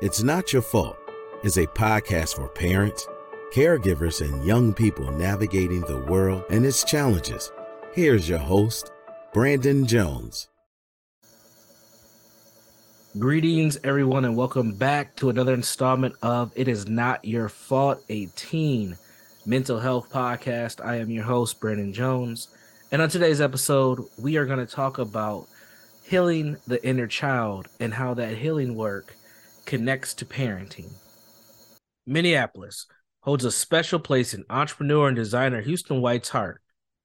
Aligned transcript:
It's 0.00 0.22
Not 0.22 0.52
Your 0.52 0.62
Fault 0.62 0.96
is 1.42 1.56
a 1.56 1.66
podcast 1.66 2.36
for 2.36 2.46
parents, 2.46 3.08
caregivers, 3.52 4.20
and 4.20 4.44
young 4.44 4.72
people 4.72 5.10
navigating 5.10 5.80
the 5.80 5.98
world 6.02 6.44
and 6.50 6.64
its 6.64 6.84
challenges. 6.84 7.50
Here's 7.94 8.28
your 8.28 8.38
host, 8.38 8.92
Brandon 9.34 9.88
Jones. 9.88 10.50
Greetings, 13.18 13.76
everyone, 13.82 14.24
and 14.24 14.36
welcome 14.36 14.72
back 14.72 15.16
to 15.16 15.30
another 15.30 15.52
installment 15.52 16.14
of 16.22 16.52
It 16.54 16.68
Is 16.68 16.86
Not 16.86 17.24
Your 17.24 17.48
Fault, 17.48 18.00
a 18.08 18.26
teen 18.36 18.96
mental 19.46 19.80
health 19.80 20.10
podcast. 20.12 20.80
I 20.80 20.98
am 20.98 21.10
your 21.10 21.24
host, 21.24 21.58
Brandon 21.58 21.92
Jones. 21.92 22.46
And 22.92 23.02
on 23.02 23.08
today's 23.08 23.40
episode, 23.40 24.04
we 24.16 24.36
are 24.36 24.46
going 24.46 24.64
to 24.64 24.72
talk 24.72 24.98
about 24.98 25.48
healing 26.04 26.56
the 26.68 26.86
inner 26.86 27.08
child 27.08 27.66
and 27.80 27.92
how 27.92 28.14
that 28.14 28.38
healing 28.38 28.76
work 28.76 29.16
connects 29.68 30.14
to 30.14 30.24
parenting. 30.24 30.90
Minneapolis 32.06 32.86
holds 33.20 33.44
a 33.44 33.52
special 33.52 33.98
place 33.98 34.32
in 34.32 34.42
entrepreneur 34.48 35.08
and 35.08 35.14
designer 35.14 35.60
Houston 35.60 36.00
White's 36.00 36.30
heart. 36.30 36.62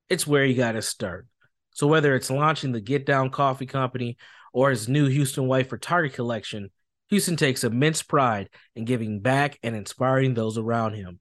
It's 0.09 0.25
where 0.25 0.45
you 0.45 0.55
got 0.55 0.71
to 0.71 0.81
start. 0.81 1.27
So, 1.71 1.87
whether 1.87 2.15
it's 2.15 2.29
launching 2.31 2.71
the 2.71 2.79
Get 2.79 3.05
Down 3.05 3.31
Coffee 3.31 3.65
Company 3.65 4.15
or 4.53 4.69
his 4.69 4.87
new 4.87 5.07
Houston 5.07 5.45
White 5.45 5.67
for 5.67 5.77
Target 5.77 6.13
collection, 6.13 6.69
Houston 7.09 7.35
takes 7.35 7.65
immense 7.65 8.01
pride 8.01 8.47
in 8.77 8.85
giving 8.85 9.19
back 9.19 9.59
and 9.61 9.75
inspiring 9.75 10.33
those 10.33 10.57
around 10.57 10.93
him. 10.93 11.19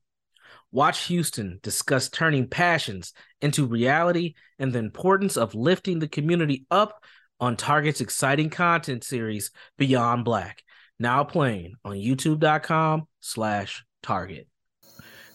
Watch 0.70 1.06
Houston 1.06 1.58
discuss 1.64 2.08
turning 2.08 2.46
passions 2.46 3.12
into 3.40 3.66
reality 3.66 4.34
and 4.60 4.72
the 4.72 4.78
importance 4.78 5.36
of 5.36 5.56
lifting 5.56 5.98
the 5.98 6.06
community 6.06 6.66
up 6.70 7.02
on 7.40 7.56
Target's 7.56 8.00
exciting 8.00 8.48
content 8.48 9.02
series 9.02 9.50
Beyond 9.76 10.24
Black 10.24 10.62
now 11.02 11.24
playing 11.24 11.74
on 11.84 11.96
youtube.com 11.96 13.06
slash 13.20 13.84
target. 14.02 14.46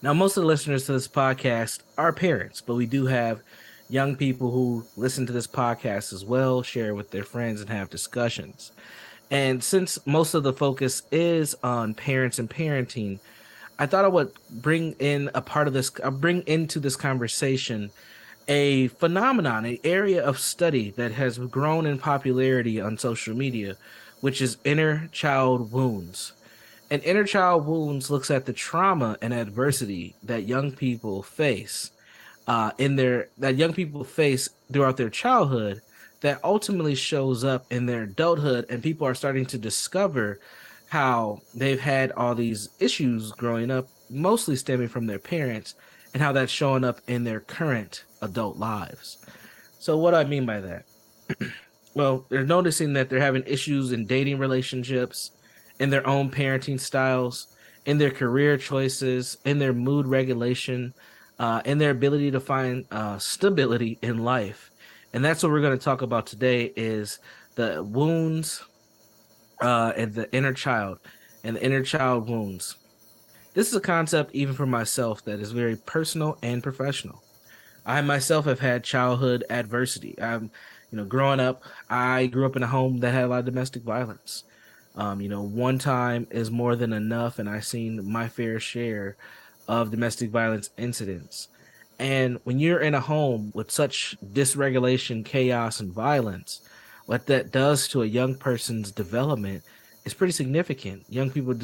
Now, 0.00 0.14
most 0.14 0.36
of 0.36 0.42
the 0.42 0.46
listeners 0.46 0.86
to 0.86 0.92
this 0.92 1.08
podcast 1.08 1.80
are 1.96 2.12
parents, 2.12 2.60
but 2.60 2.74
we 2.74 2.86
do 2.86 3.06
have 3.06 3.42
young 3.90 4.16
people 4.16 4.50
who 4.50 4.84
listen 4.96 5.26
to 5.26 5.32
this 5.32 5.46
podcast 5.46 6.12
as 6.12 6.24
well, 6.24 6.62
share 6.62 6.94
with 6.94 7.10
their 7.10 7.24
friends, 7.24 7.60
and 7.60 7.68
have 7.70 7.90
discussions. 7.90 8.72
And 9.30 9.62
since 9.62 9.98
most 10.06 10.34
of 10.34 10.42
the 10.42 10.52
focus 10.52 11.02
is 11.12 11.54
on 11.62 11.94
parents 11.94 12.38
and 12.38 12.48
parenting, 12.48 13.18
I 13.78 13.86
thought 13.86 14.04
I 14.04 14.08
would 14.08 14.32
bring 14.50 14.92
in 14.98 15.30
a 15.34 15.42
part 15.42 15.68
of 15.68 15.74
this, 15.74 15.90
uh, 16.02 16.10
bring 16.10 16.42
into 16.46 16.80
this 16.80 16.96
conversation 16.96 17.90
a 18.48 18.88
phenomenon, 18.88 19.66
an 19.66 19.78
area 19.84 20.24
of 20.24 20.38
study 20.38 20.90
that 20.92 21.12
has 21.12 21.38
grown 21.38 21.84
in 21.84 21.98
popularity 21.98 22.80
on 22.80 22.96
social 22.96 23.36
media, 23.36 23.76
which 24.20 24.40
is 24.40 24.58
inner 24.64 25.08
child 25.12 25.72
wounds. 25.72 26.32
And 26.90 27.02
inner 27.04 27.24
child 27.24 27.66
wounds 27.66 28.10
looks 28.10 28.30
at 28.30 28.46
the 28.46 28.52
trauma 28.52 29.18
and 29.20 29.34
adversity 29.34 30.14
that 30.22 30.48
young 30.48 30.72
people 30.72 31.22
face 31.22 31.90
uh, 32.46 32.70
in 32.78 32.96
their 32.96 33.28
that 33.38 33.56
young 33.56 33.74
people 33.74 34.04
face 34.04 34.48
throughout 34.72 34.96
their 34.96 35.10
childhood 35.10 35.82
that 36.20 36.40
ultimately 36.42 36.94
shows 36.94 37.44
up 37.44 37.66
in 37.70 37.86
their 37.86 38.04
adulthood. 38.04 38.66
And 38.70 38.82
people 38.82 39.06
are 39.06 39.14
starting 39.14 39.46
to 39.46 39.58
discover 39.58 40.40
how 40.88 41.42
they've 41.54 41.80
had 41.80 42.12
all 42.12 42.34
these 42.34 42.70
issues 42.80 43.32
growing 43.32 43.70
up 43.70 43.88
mostly 44.10 44.56
stemming 44.56 44.88
from 44.88 45.06
their 45.06 45.18
parents 45.18 45.74
and 46.14 46.22
how 46.22 46.32
that's 46.32 46.50
showing 46.50 46.84
up 46.84 47.00
in 47.06 47.24
their 47.24 47.40
current 47.40 48.04
adult 48.22 48.56
lives. 48.56 49.18
So 49.78 49.96
what 49.96 50.10
do 50.10 50.16
i 50.16 50.24
mean 50.24 50.46
by 50.46 50.60
that 50.60 50.84
well, 51.94 52.26
they're 52.28 52.44
noticing 52.44 52.92
that 52.94 53.08
they're 53.08 53.20
having 53.20 53.44
issues 53.46 53.92
in 53.92 54.06
dating 54.06 54.38
relationships, 54.38 55.32
in 55.80 55.90
their 55.90 56.06
own 56.06 56.30
parenting 56.30 56.78
styles, 56.78 57.48
in 57.86 57.98
their 57.98 58.10
career 58.10 58.56
choices, 58.56 59.38
in 59.44 59.58
their 59.58 59.72
mood 59.72 60.06
regulation, 60.06 60.92
uh, 61.38 61.62
in 61.64 61.78
their 61.78 61.90
ability 61.90 62.30
to 62.30 62.40
find 62.40 62.84
uh, 62.90 63.18
stability 63.18 63.98
in 64.02 64.18
life. 64.18 64.70
And 65.12 65.24
that's 65.24 65.42
what 65.42 65.52
we're 65.52 65.60
going 65.60 65.78
to 65.78 65.84
talk 65.84 66.02
about 66.02 66.26
today 66.26 66.72
is 66.76 67.18
the 67.54 67.82
wounds 67.82 68.62
uh, 69.60 69.92
and 69.96 70.14
the 70.14 70.32
inner 70.34 70.52
child 70.52 70.98
and 71.44 71.56
the 71.56 71.64
inner 71.64 71.82
child 71.82 72.28
wounds. 72.28 72.76
This 73.54 73.68
is 73.68 73.74
a 73.74 73.80
concept 73.80 74.34
even 74.34 74.54
for 74.54 74.66
myself 74.66 75.24
that 75.24 75.40
is 75.40 75.52
very 75.52 75.76
personal 75.76 76.38
and 76.42 76.62
professional. 76.62 77.22
I 77.86 78.02
myself 78.02 78.44
have 78.44 78.60
had 78.60 78.84
childhood 78.84 79.44
adversity. 79.48 80.14
I'm 80.20 80.50
you 80.90 80.96
know, 80.98 81.04
growing 81.04 81.40
up, 81.40 81.62
I 81.90 82.26
grew 82.26 82.46
up 82.46 82.56
in 82.56 82.62
a 82.62 82.66
home 82.66 82.98
that 83.00 83.12
had 83.12 83.24
a 83.24 83.28
lot 83.28 83.40
of 83.40 83.44
domestic 83.44 83.82
violence. 83.82 84.44
Um, 84.96 85.20
you 85.20 85.28
know, 85.28 85.42
one 85.42 85.78
time 85.78 86.26
is 86.30 86.50
more 86.50 86.74
than 86.74 86.92
enough, 86.92 87.38
and 87.38 87.48
I've 87.48 87.66
seen 87.66 88.10
my 88.10 88.28
fair 88.28 88.58
share 88.58 89.16
of 89.68 89.90
domestic 89.90 90.30
violence 90.30 90.70
incidents. 90.76 91.48
And 91.98 92.40
when 92.44 92.58
you're 92.58 92.80
in 92.80 92.94
a 92.94 93.00
home 93.00 93.50
with 93.54 93.70
such 93.70 94.16
dysregulation, 94.32 95.24
chaos, 95.24 95.80
and 95.80 95.92
violence, 95.92 96.62
what 97.06 97.26
that 97.26 97.52
does 97.52 97.88
to 97.88 98.02
a 98.02 98.06
young 98.06 98.34
person's 98.34 98.90
development 98.90 99.62
is 100.04 100.14
pretty 100.14 100.32
significant. 100.32 101.04
Young 101.08 101.30
people, 101.30 101.54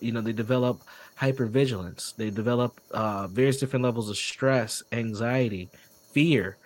you 0.00 0.12
know, 0.12 0.20
they 0.20 0.32
develop 0.32 0.82
hypervigilance. 1.20 2.16
They 2.16 2.30
develop 2.30 2.80
uh, 2.90 3.28
various 3.28 3.58
different 3.58 3.84
levels 3.84 4.10
of 4.10 4.16
stress, 4.16 4.82
anxiety, 4.92 5.68
fear, 6.12 6.56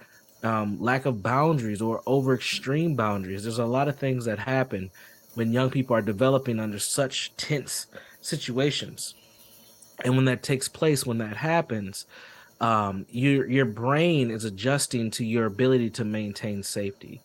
um, 0.42 0.80
lack 0.80 1.06
of 1.06 1.22
boundaries 1.22 1.82
or 1.82 2.02
over 2.06 2.34
extreme 2.34 2.94
boundaries. 2.94 3.42
There's 3.42 3.58
a 3.58 3.66
lot 3.66 3.88
of 3.88 3.98
things 3.98 4.24
that 4.24 4.38
happen 4.38 4.90
when 5.34 5.52
young 5.52 5.70
people 5.70 5.94
are 5.94 6.02
developing 6.02 6.58
under 6.60 6.78
such 6.78 7.36
tense 7.36 7.86
situations. 8.20 9.14
And 10.04 10.14
when 10.16 10.26
that 10.26 10.42
takes 10.42 10.68
place, 10.68 11.04
when 11.04 11.18
that 11.18 11.36
happens, 11.36 12.06
um, 12.60 13.06
your 13.10 13.48
your 13.48 13.64
brain 13.64 14.30
is 14.30 14.44
adjusting 14.44 15.10
to 15.12 15.24
your 15.24 15.46
ability 15.46 15.90
to 15.90 16.04
maintain 16.04 16.62
safety, 16.62 17.20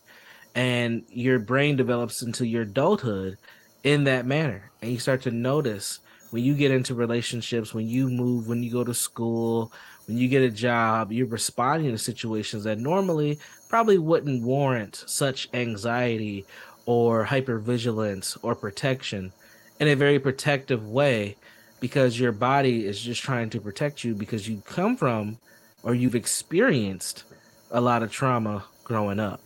and 0.55 1.03
your 1.09 1.39
brain 1.39 1.75
develops 1.75 2.21
into 2.21 2.45
your 2.45 2.63
adulthood 2.63 3.37
in 3.83 4.03
that 4.05 4.25
manner, 4.25 4.71
and 4.81 4.91
you 4.91 4.99
start 4.99 5.21
to 5.23 5.31
notice 5.31 5.99
when 6.33 6.43
you 6.43 6.55
get 6.55 6.71
into 6.71 6.95
relationships, 6.95 7.75
when 7.75 7.87
you 7.87 8.09
move, 8.09 8.47
when 8.47 8.63
you 8.63 8.71
go 8.71 8.83
to 8.83 8.91
school, 8.91 9.71
when 10.07 10.17
you 10.17 10.27
get 10.27 10.41
a 10.41 10.49
job, 10.49 11.11
you're 11.11 11.27
responding 11.27 11.91
to 11.91 11.97
situations 11.99 12.63
that 12.63 12.79
normally 12.79 13.37
probably 13.69 13.99
wouldn't 13.99 14.41
warrant 14.41 15.03
such 15.05 15.47
anxiety 15.53 16.43
or 16.87 17.23
hypervigilance 17.23 18.35
or 18.41 18.55
protection 18.55 19.31
in 19.79 19.89
a 19.89 19.95
very 19.95 20.17
protective 20.17 20.89
way 20.89 21.35
because 21.79 22.19
your 22.19 22.31
body 22.31 22.87
is 22.87 22.99
just 22.99 23.21
trying 23.21 23.51
to 23.51 23.61
protect 23.61 24.03
you 24.03 24.15
because 24.15 24.49
you 24.49 24.59
come 24.65 24.97
from 24.97 25.37
or 25.83 25.93
you've 25.93 26.15
experienced 26.15 27.25
a 27.69 27.79
lot 27.79 28.01
of 28.01 28.11
trauma 28.11 28.65
growing 28.83 29.19
up. 29.19 29.39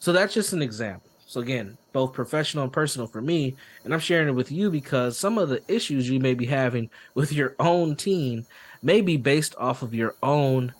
So 0.00 0.12
that's 0.12 0.34
just 0.34 0.52
an 0.52 0.62
example. 0.62 1.08
So 1.28 1.40
again, 1.40 1.78
both 1.98 2.12
professional 2.12 2.62
and 2.62 2.72
personal 2.72 3.08
for 3.08 3.20
me, 3.20 3.56
and 3.82 3.92
I'm 3.92 3.98
sharing 3.98 4.28
it 4.28 4.36
with 4.36 4.52
you 4.52 4.70
because 4.70 5.18
some 5.18 5.36
of 5.36 5.48
the 5.48 5.60
issues 5.66 6.08
you 6.08 6.20
may 6.20 6.34
be 6.34 6.46
having 6.46 6.90
with 7.14 7.32
your 7.32 7.56
own 7.58 7.96
teen 7.96 8.46
may 8.82 9.00
be 9.00 9.16
based 9.16 9.56
off 9.58 9.82
of 9.82 9.94
your 9.94 10.14
own 10.22 10.72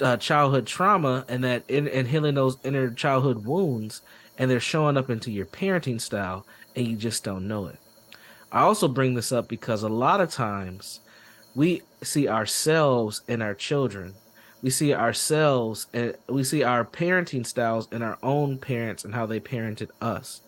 uh, 0.00 0.16
childhood 0.16 0.66
trauma 0.66 1.24
and 1.28 1.44
that 1.44 1.62
in, 1.68 1.86
and 1.86 2.08
healing 2.08 2.34
those 2.34 2.56
inner 2.64 2.90
childhood 2.90 3.44
wounds 3.44 4.02
and 4.36 4.50
they're 4.50 4.58
showing 4.58 4.96
up 4.96 5.10
into 5.10 5.30
your 5.30 5.46
parenting 5.46 6.00
style 6.00 6.44
and 6.74 6.88
you 6.88 6.96
just 6.96 7.22
don't 7.22 7.46
know 7.46 7.66
it. 7.66 7.78
I 8.50 8.62
also 8.62 8.88
bring 8.88 9.14
this 9.14 9.30
up 9.30 9.46
because 9.46 9.84
a 9.84 9.88
lot 9.88 10.20
of 10.20 10.30
times 10.30 10.98
we 11.54 11.82
see 12.02 12.26
ourselves 12.26 13.22
in 13.28 13.42
our 13.42 13.54
children. 13.54 14.14
We 14.60 14.70
see 14.70 14.92
ourselves 14.92 15.86
and 15.94 16.16
we 16.28 16.42
see 16.42 16.64
our 16.64 16.84
parenting 16.84 17.46
styles 17.46 17.86
in 17.92 18.02
our 18.02 18.18
own 18.24 18.58
parents 18.58 19.04
and 19.04 19.14
how 19.14 19.26
they 19.26 19.38
parented 19.38 19.90
us. 20.00 20.40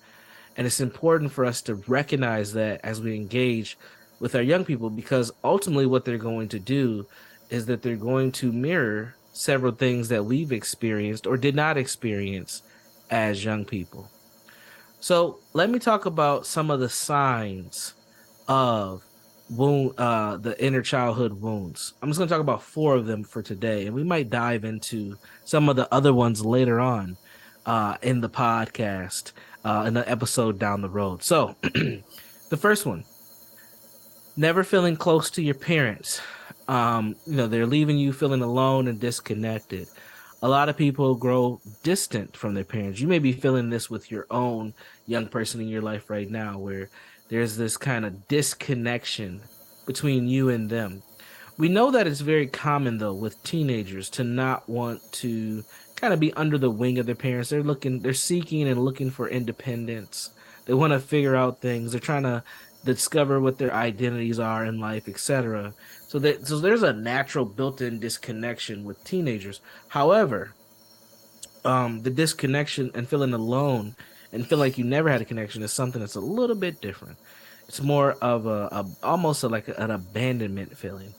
And 0.57 0.67
it's 0.67 0.81
important 0.81 1.33
for 1.33 1.45
us 1.45 1.63
to 1.63 1.77
recognize 1.87 2.53
that 2.55 2.81
as 2.85 3.01
we 3.01 3.15
engage 3.15 3.79
with 4.19 4.35
our 4.35 4.43
young 4.43 4.65
people 4.65 4.91
because 4.91 5.33
ultimately 5.43 5.87
what 5.87 6.05
they're 6.05 6.19
going 6.19 6.49
to 6.49 6.59
do 6.59 7.07
is 7.49 7.67
that 7.67 7.83
they're 7.83 7.97
going 7.97 8.31
to 8.31 8.53
mirror 8.53 9.15
several 9.33 9.73
things 9.73 10.09
that 10.09 10.25
we've 10.25 10.53
experienced 10.53 11.27
or 11.27 11.37
did 11.37 11.55
not 11.55 11.77
experience 11.77 12.63
as 13.11 13.45
young 13.45 13.65
people. 13.65 14.09
So 15.01 15.39
let 15.55 15.71
me 15.71 15.79
talk 15.79 16.05
about 16.07 16.47
some 16.47 16.71
of 16.71 16.81
the 16.81 16.89
signs 16.89 17.95
of 18.49 19.03
wound, 19.49 19.95
uh, 19.99 20.37
the 20.37 20.63
inner 20.63 20.83
childhood 20.83 21.33
wounds. 21.33 21.95
I'm 22.03 22.11
just 22.11 22.19
going 22.19 22.29
to 22.29 22.35
talk 22.35 22.43
about 22.43 22.63
four 22.63 22.95
of 22.95 23.07
them 23.07 23.25
for 23.25 23.43
today, 23.43 23.87
and 23.87 23.95
we 23.95 24.05
might 24.05 24.31
dive 24.31 24.65
into 24.65 25.17
some 25.45 25.69
of 25.69 25.77
the 25.77 25.93
other 25.93 26.13
ones 26.13 26.45
later 26.45 26.81
on 26.81 27.17
uh, 27.71 27.97
in 28.03 28.21
the 28.21 28.29
podcast, 28.29 29.31
uh, 29.65 29.85
in 29.87 29.95
the 29.95 30.11
episode 30.11 30.59
down 30.59 30.83
the 30.83 30.91
road. 30.91 31.23
So, 31.23 31.55
the 31.63 32.57
first 32.59 32.85
one 32.85 33.05
never 34.37 34.65
feeling 34.65 34.97
close 34.97 35.31
to 35.31 35.43
your 35.43 35.55
parents. 35.55 36.21
Um, 36.67 37.15
you 37.27 37.37
know, 37.37 37.47
they're 37.47 37.67
leaving 37.67 37.97
you 37.97 38.13
feeling 38.13 38.43
alone 38.43 38.89
and 38.89 38.99
disconnected. 38.99 39.87
a 40.43 40.49
lot 40.49 40.69
of 40.69 40.77
people 40.77 41.15
grow 41.15 41.61
distant 41.85 42.37
from 42.37 42.55
their 42.55 42.65
parents. 42.65 42.99
You 42.99 43.07
may 43.07 43.21
be 43.21 43.33
feeling 43.33 43.71
this 43.71 43.89
with 43.89 44.11
your 44.11 44.27
own 44.33 44.75
young 45.07 45.29
person 45.29 45.61
in 45.61 45.69
your 45.69 45.83
life 45.83 46.11
right 46.11 46.29
now, 46.29 46.59
where 46.59 46.91
there's 47.29 47.57
this 47.57 47.77
kind 47.77 48.05
of 48.05 48.27
disconnection 48.27 49.43
between 49.87 50.27
you 50.27 50.49
and 50.49 50.69
them. 50.69 51.05
We 51.57 51.69
know 51.69 51.93
that 51.93 52.09
it's 52.09 52.21
very 52.21 52.49
common, 52.49 52.99
though, 52.99 53.15
with 53.15 53.41
teenagers 53.45 54.11
to 54.11 54.25
not 54.25 54.69
want 54.69 55.01
to 55.13 55.63
kind 56.01 56.13
of 56.13 56.21
be 56.21 56.33
under 56.35 56.59
the 56.59 56.71
wing 56.71 56.99
of 56.99 57.07
their 57.07 57.15
parents. 57.15 57.51
They're 57.51 57.63
looking, 57.63 58.01
they're 58.01 58.15
seeking 58.15 58.67
and 58.69 58.85
looking 58.85 59.11
for 59.11 59.29
independence. 59.29 60.31
They 60.65 60.75
want 60.75 60.93
to 60.93 61.01
figure 61.01 61.37
out 61.37 61.61
things. 61.61 61.93
They're 61.93 62.01
trying 62.01 62.23
to 62.23 62.43
discover 62.85 63.41
what 63.41 63.59
their 63.59 63.73
identities 63.73 64.39
are 64.39 64.65
in 64.65 64.81
life, 64.81 65.09
etc. 65.09 65.75
So 66.09 66.19
that 66.21 66.47
so 66.47 66.59
there's 66.59 66.83
a 66.83 66.93
natural 66.93 67.45
built-in 67.45 68.01
disconnection 68.01 68.85
with 68.85 69.03
teenagers. 69.05 69.61
However, 69.89 70.55
um, 71.65 72.03
the 72.03 72.11
disconnection 72.11 72.91
and 72.95 73.09
feeling 73.09 73.35
alone 73.35 73.95
and 74.33 74.47
feel 74.47 74.59
like 74.59 74.79
you 74.79 74.85
never 74.85 75.11
had 75.11 75.21
a 75.21 75.27
connection 75.27 75.63
is 75.63 75.73
something 75.73 76.01
that's 76.01 76.15
a 76.15 76.21
little 76.21 76.57
bit 76.57 76.81
different. 76.81 77.19
It's 77.69 77.83
more 77.83 78.13
of 78.23 78.47
a, 78.47 78.69
a 78.73 78.87
almost 79.03 79.43
a, 79.43 79.49
like 79.49 79.69
an 79.69 79.91
abandonment 79.91 80.77
feeling, 80.77 81.15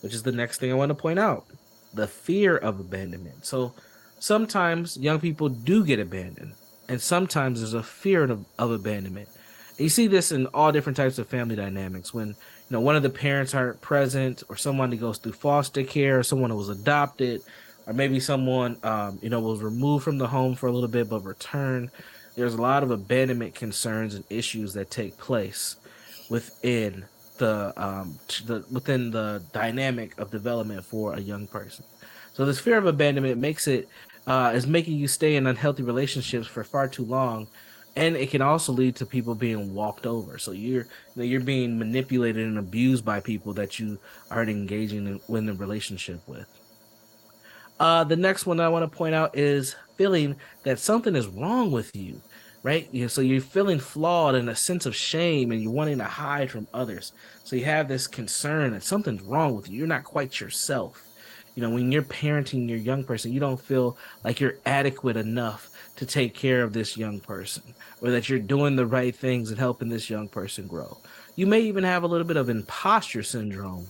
which 0.00 0.14
is 0.14 0.22
the 0.22 0.32
next 0.32 0.58
thing 0.58 0.70
I 0.70 0.74
want 0.74 0.90
to 0.90 0.94
point 0.94 1.18
out: 1.18 1.46
the 1.92 2.06
fear 2.06 2.56
of 2.56 2.80
abandonment. 2.80 3.44
So 3.44 3.74
sometimes 4.24 4.96
young 4.96 5.20
people 5.20 5.50
do 5.50 5.84
get 5.84 6.00
abandoned, 6.00 6.54
and 6.88 6.98
sometimes 6.98 7.60
there's 7.60 7.74
a 7.74 7.82
fear 7.82 8.24
of, 8.24 8.46
of 8.58 8.70
abandonment. 8.70 9.28
And 9.76 9.80
you 9.80 9.90
see 9.90 10.06
this 10.06 10.32
in 10.32 10.46
all 10.46 10.72
different 10.72 10.96
types 10.96 11.18
of 11.18 11.28
family 11.28 11.56
dynamics 11.56 12.14
when 12.14 12.28
you 12.28 12.34
know 12.70 12.80
one 12.80 12.96
of 12.96 13.02
the 13.02 13.10
parents 13.10 13.54
aren't 13.54 13.82
present 13.82 14.42
or 14.48 14.56
someone 14.56 14.88
that 14.90 14.96
goes 14.96 15.18
through 15.18 15.32
foster 15.32 15.84
care 15.84 16.18
or 16.18 16.22
someone 16.22 16.50
who 16.50 16.56
was 16.56 16.70
adopted 16.70 17.42
or 17.86 17.92
maybe 17.92 18.18
someone 18.18 18.78
um, 18.82 19.18
you 19.20 19.28
know 19.28 19.40
was 19.40 19.60
removed 19.60 20.04
from 20.04 20.16
the 20.16 20.26
home 20.26 20.54
for 20.54 20.68
a 20.68 20.72
little 20.72 20.88
bit 20.88 21.10
but 21.10 21.20
returned 21.20 21.90
there's 22.34 22.54
a 22.54 22.62
lot 22.62 22.82
of 22.82 22.90
abandonment 22.90 23.54
concerns 23.54 24.14
and 24.14 24.24
issues 24.30 24.72
that 24.72 24.90
take 24.90 25.18
place 25.18 25.76
within 26.30 27.04
the 27.36 27.74
um 27.76 28.18
the 28.46 28.64
within 28.70 29.10
the 29.10 29.42
dynamic 29.52 30.18
of 30.18 30.30
development 30.30 30.82
for 30.82 31.12
a 31.12 31.20
young 31.20 31.46
person 31.46 31.84
so 32.32 32.44
this 32.44 32.58
fear 32.58 32.78
of 32.78 32.86
abandonment 32.86 33.38
makes 33.38 33.68
it 33.68 33.88
uh 34.26 34.52
is 34.54 34.66
making 34.66 34.96
you 34.96 35.08
stay 35.08 35.36
in 35.36 35.46
unhealthy 35.46 35.82
relationships 35.82 36.46
for 36.46 36.64
far 36.64 36.88
too 36.88 37.04
long 37.04 37.46
and 37.96 38.16
it 38.16 38.30
can 38.30 38.42
also 38.42 38.72
lead 38.72 38.96
to 38.96 39.06
people 39.06 39.34
being 39.34 39.72
walked 39.74 40.06
over. 40.06 40.38
So 40.38 40.52
you're 40.52 40.86
you 41.16 41.22
you're 41.24 41.40
being 41.40 41.78
manipulated 41.78 42.46
and 42.46 42.58
abused 42.58 43.04
by 43.04 43.20
people 43.20 43.52
that 43.54 43.78
you 43.78 43.98
aren't 44.30 44.50
engaging 44.50 45.06
in, 45.06 45.36
in 45.36 45.48
a 45.48 45.54
relationship 45.54 46.20
with. 46.26 46.46
Uh, 47.78 48.04
the 48.04 48.16
next 48.16 48.46
one 48.46 48.60
I 48.60 48.68
want 48.68 48.90
to 48.90 48.96
point 48.96 49.14
out 49.14 49.36
is 49.36 49.76
feeling 49.96 50.36
that 50.62 50.78
something 50.78 51.16
is 51.16 51.26
wrong 51.26 51.70
with 51.70 51.94
you, 51.94 52.20
right? 52.62 52.88
You 52.92 53.02
know, 53.02 53.08
so 53.08 53.20
you're 53.20 53.40
feeling 53.40 53.80
flawed 53.80 54.34
and 54.34 54.48
a 54.48 54.54
sense 54.56 54.86
of 54.86 54.94
shame, 54.94 55.50
and 55.50 55.60
you're 55.62 55.72
wanting 55.72 55.98
to 55.98 56.04
hide 56.04 56.50
from 56.50 56.68
others. 56.72 57.12
So 57.42 57.56
you 57.56 57.64
have 57.64 57.88
this 57.88 58.06
concern 58.06 58.72
that 58.72 58.82
something's 58.82 59.22
wrong 59.22 59.54
with 59.54 59.68
you. 59.68 59.78
You're 59.78 59.86
not 59.86 60.04
quite 60.04 60.40
yourself. 60.40 61.03
You 61.54 61.62
know, 61.62 61.70
when 61.70 61.92
you're 61.92 62.02
parenting 62.02 62.68
your 62.68 62.78
young 62.78 63.04
person, 63.04 63.32
you 63.32 63.40
don't 63.40 63.60
feel 63.60 63.96
like 64.24 64.40
you're 64.40 64.56
adequate 64.66 65.16
enough 65.16 65.70
to 65.96 66.06
take 66.06 66.34
care 66.34 66.62
of 66.62 66.72
this 66.72 66.96
young 66.96 67.20
person 67.20 67.62
or 68.00 68.10
that 68.10 68.28
you're 68.28 68.40
doing 68.40 68.76
the 68.76 68.86
right 68.86 69.14
things 69.14 69.50
and 69.50 69.58
helping 69.58 69.88
this 69.88 70.10
young 70.10 70.28
person 70.28 70.66
grow. 70.66 70.98
You 71.36 71.46
may 71.46 71.60
even 71.60 71.84
have 71.84 72.02
a 72.02 72.08
little 72.08 72.26
bit 72.26 72.36
of 72.36 72.48
imposter 72.48 73.22
syndrome 73.22 73.86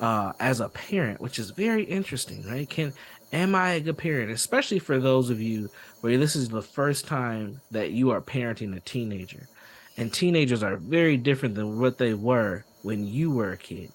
uh, 0.00 0.32
as 0.40 0.60
a 0.60 0.68
parent, 0.68 1.20
which 1.20 1.38
is 1.38 1.50
very 1.50 1.84
interesting, 1.84 2.44
right? 2.46 2.68
Can 2.68 2.92
am 3.32 3.54
I 3.54 3.72
a 3.72 3.80
good 3.80 3.98
parent? 3.98 4.30
Especially 4.30 4.78
for 4.78 4.98
those 4.98 5.30
of 5.30 5.40
you 5.40 5.70
where 6.00 6.18
this 6.18 6.36
is 6.36 6.48
the 6.48 6.62
first 6.62 7.06
time 7.06 7.60
that 7.70 7.90
you 7.90 8.10
are 8.10 8.20
parenting 8.20 8.76
a 8.76 8.80
teenager. 8.80 9.48
And 9.96 10.12
teenagers 10.12 10.62
are 10.62 10.76
very 10.76 11.16
different 11.16 11.54
than 11.54 11.80
what 11.80 11.98
they 11.98 12.14
were 12.14 12.64
when 12.82 13.06
you 13.06 13.30
were 13.30 13.52
a 13.52 13.56
kid. 13.56 13.90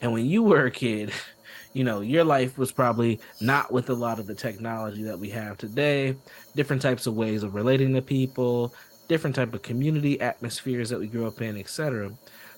And 0.00 0.12
when 0.12 0.26
you 0.26 0.42
were 0.42 0.66
a 0.66 0.70
kid, 0.70 1.12
you 1.76 1.84
know 1.84 2.00
your 2.00 2.24
life 2.24 2.58
was 2.58 2.72
probably 2.72 3.20
not 3.40 3.70
with 3.70 3.90
a 3.90 3.94
lot 3.94 4.18
of 4.18 4.26
the 4.26 4.34
technology 4.34 5.02
that 5.04 5.18
we 5.18 5.30
have 5.30 5.58
today. 5.58 6.16
Different 6.54 6.82
types 6.82 7.06
of 7.06 7.14
ways 7.14 7.42
of 7.42 7.54
relating 7.54 7.94
to 7.94 8.02
people 8.02 8.74
different 9.08 9.36
type 9.36 9.54
of 9.54 9.62
community 9.62 10.20
atmospheres 10.20 10.88
that 10.90 10.98
we 10.98 11.06
grew 11.06 11.28
up 11.28 11.40
in 11.40 11.56
etc 11.56 12.10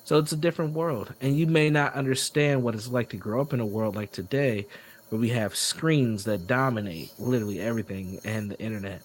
so 0.08 0.16
it's 0.16 0.32
a 0.32 0.36
different 0.38 0.72
world. 0.72 1.12
And 1.20 1.36
you 1.36 1.46
may 1.46 1.68
not 1.68 1.92
understand 1.92 2.62
what 2.62 2.74
it's 2.74 2.88
like 2.88 3.10
to 3.10 3.18
grow 3.18 3.42
up 3.42 3.52
in 3.52 3.60
a 3.60 3.66
world 3.66 3.94
like 3.94 4.10
today 4.10 4.66
where 5.10 5.20
we 5.20 5.28
have 5.28 5.54
screens 5.54 6.24
that 6.24 6.46
dominate 6.46 7.12
literally 7.18 7.60
everything 7.60 8.18
and 8.24 8.50
the 8.50 8.58
internet. 8.58 9.02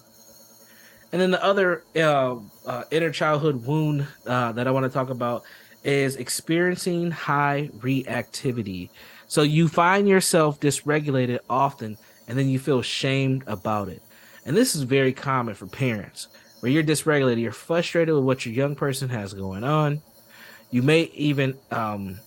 And 1.12 1.21
then 1.21 1.31
the 1.31 1.44
other 1.44 1.83
uh, 1.98 2.38
uh, 2.65 2.83
inner 2.89 3.12
childhood 3.12 3.65
wound 3.65 4.07
uh, 4.25 4.54
that 4.54 4.65
i 4.65 4.71
want 4.71 4.86
to 4.86 4.89
talk 4.89 5.10
about 5.10 5.44
is 5.83 6.15
experiencing 6.15 7.12
high 7.12 7.69
reactivity 7.80 8.89
so 9.28 9.42
you 9.42 9.68
find 9.68 10.08
yourself 10.08 10.60
dysregulated 10.60 11.40
often, 11.50 11.98
and 12.28 12.38
then 12.38 12.50
you 12.50 12.60
feel 12.60 12.81
shamed 12.81 13.44
about 13.48 13.90
it. 13.90 14.02
And 14.46 14.56
this 14.56 14.75
is 14.75 14.84
very 14.84 15.14
common 15.14 15.56
for 15.56 15.68
parents, 15.68 16.28
where 16.60 16.72
you're 16.72 16.84
dysregulated, 16.84 17.42
you're 17.42 17.52
frustrated 17.52 18.14
with 18.14 18.24
what 18.24 18.46
your 18.46 18.54
young 18.54 18.75
person 18.75 19.10
has 19.10 19.34
going 19.34 19.64
on. 19.64 20.02
You 20.72 20.81
may 20.81 21.04
even, 21.14 21.58
um, 21.72 22.20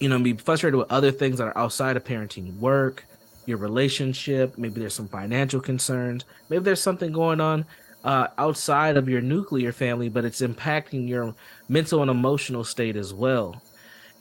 you 0.00 0.08
know, 0.08 0.18
be 0.18 0.34
frustrated 0.34 0.78
with 0.78 0.90
other 0.90 1.10
things 1.10 1.38
that 1.38 1.48
are 1.48 1.58
outside 1.58 1.96
of 1.96 2.04
parenting, 2.04 2.56
work, 2.58 3.04
your 3.46 3.58
relationship. 3.58 4.56
Maybe 4.58 4.80
there's 4.80 4.94
some 4.94 5.08
financial 5.08 5.60
concerns. 5.60 6.24
Maybe 6.48 6.64
there's 6.64 6.80
something 6.80 7.12
going 7.12 7.40
on 7.40 7.64
uh, 8.04 8.28
outside 8.38 8.96
of 8.96 9.08
your 9.08 9.20
nuclear 9.20 9.72
family, 9.72 10.08
but 10.08 10.24
it's 10.24 10.40
impacting 10.40 11.08
your 11.08 11.34
mental 11.68 12.02
and 12.02 12.10
emotional 12.10 12.64
state 12.64 12.96
as 12.96 13.14
well. 13.14 13.62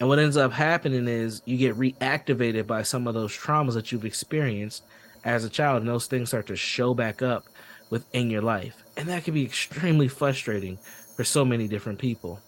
And 0.02 0.10
what 0.10 0.18
ends 0.18 0.36
up 0.36 0.52
happening 0.52 1.08
is 1.08 1.44
you 1.46 1.58
get 1.58 1.78
reactivated 1.78 2.66
by 2.66 2.82
some 2.82 3.06
of 3.06 3.14
those 3.14 3.38
traumas 3.38 3.76
that 3.76 3.92
you've 3.92 4.04
experienced 4.04 4.84
as 5.24 5.46
a 5.46 5.50
child, 5.50 5.82
and 5.82 5.88
those 5.88 6.08
things 6.08 6.30
start 6.30 6.48
to 6.48 6.56
show 6.56 6.96
back 6.96 7.22
up 7.22 7.46
within 7.92 8.32
your 8.32 8.42
life. 8.42 8.84
And 8.98 9.08
that 9.10 9.26
can 9.26 9.36
be 9.36 9.46
extremely 9.46 10.08
frustrating 10.08 10.80
for 11.16 11.24
so 11.24 11.46
many 11.46 11.68
different 11.68 12.00
people. 12.00 12.40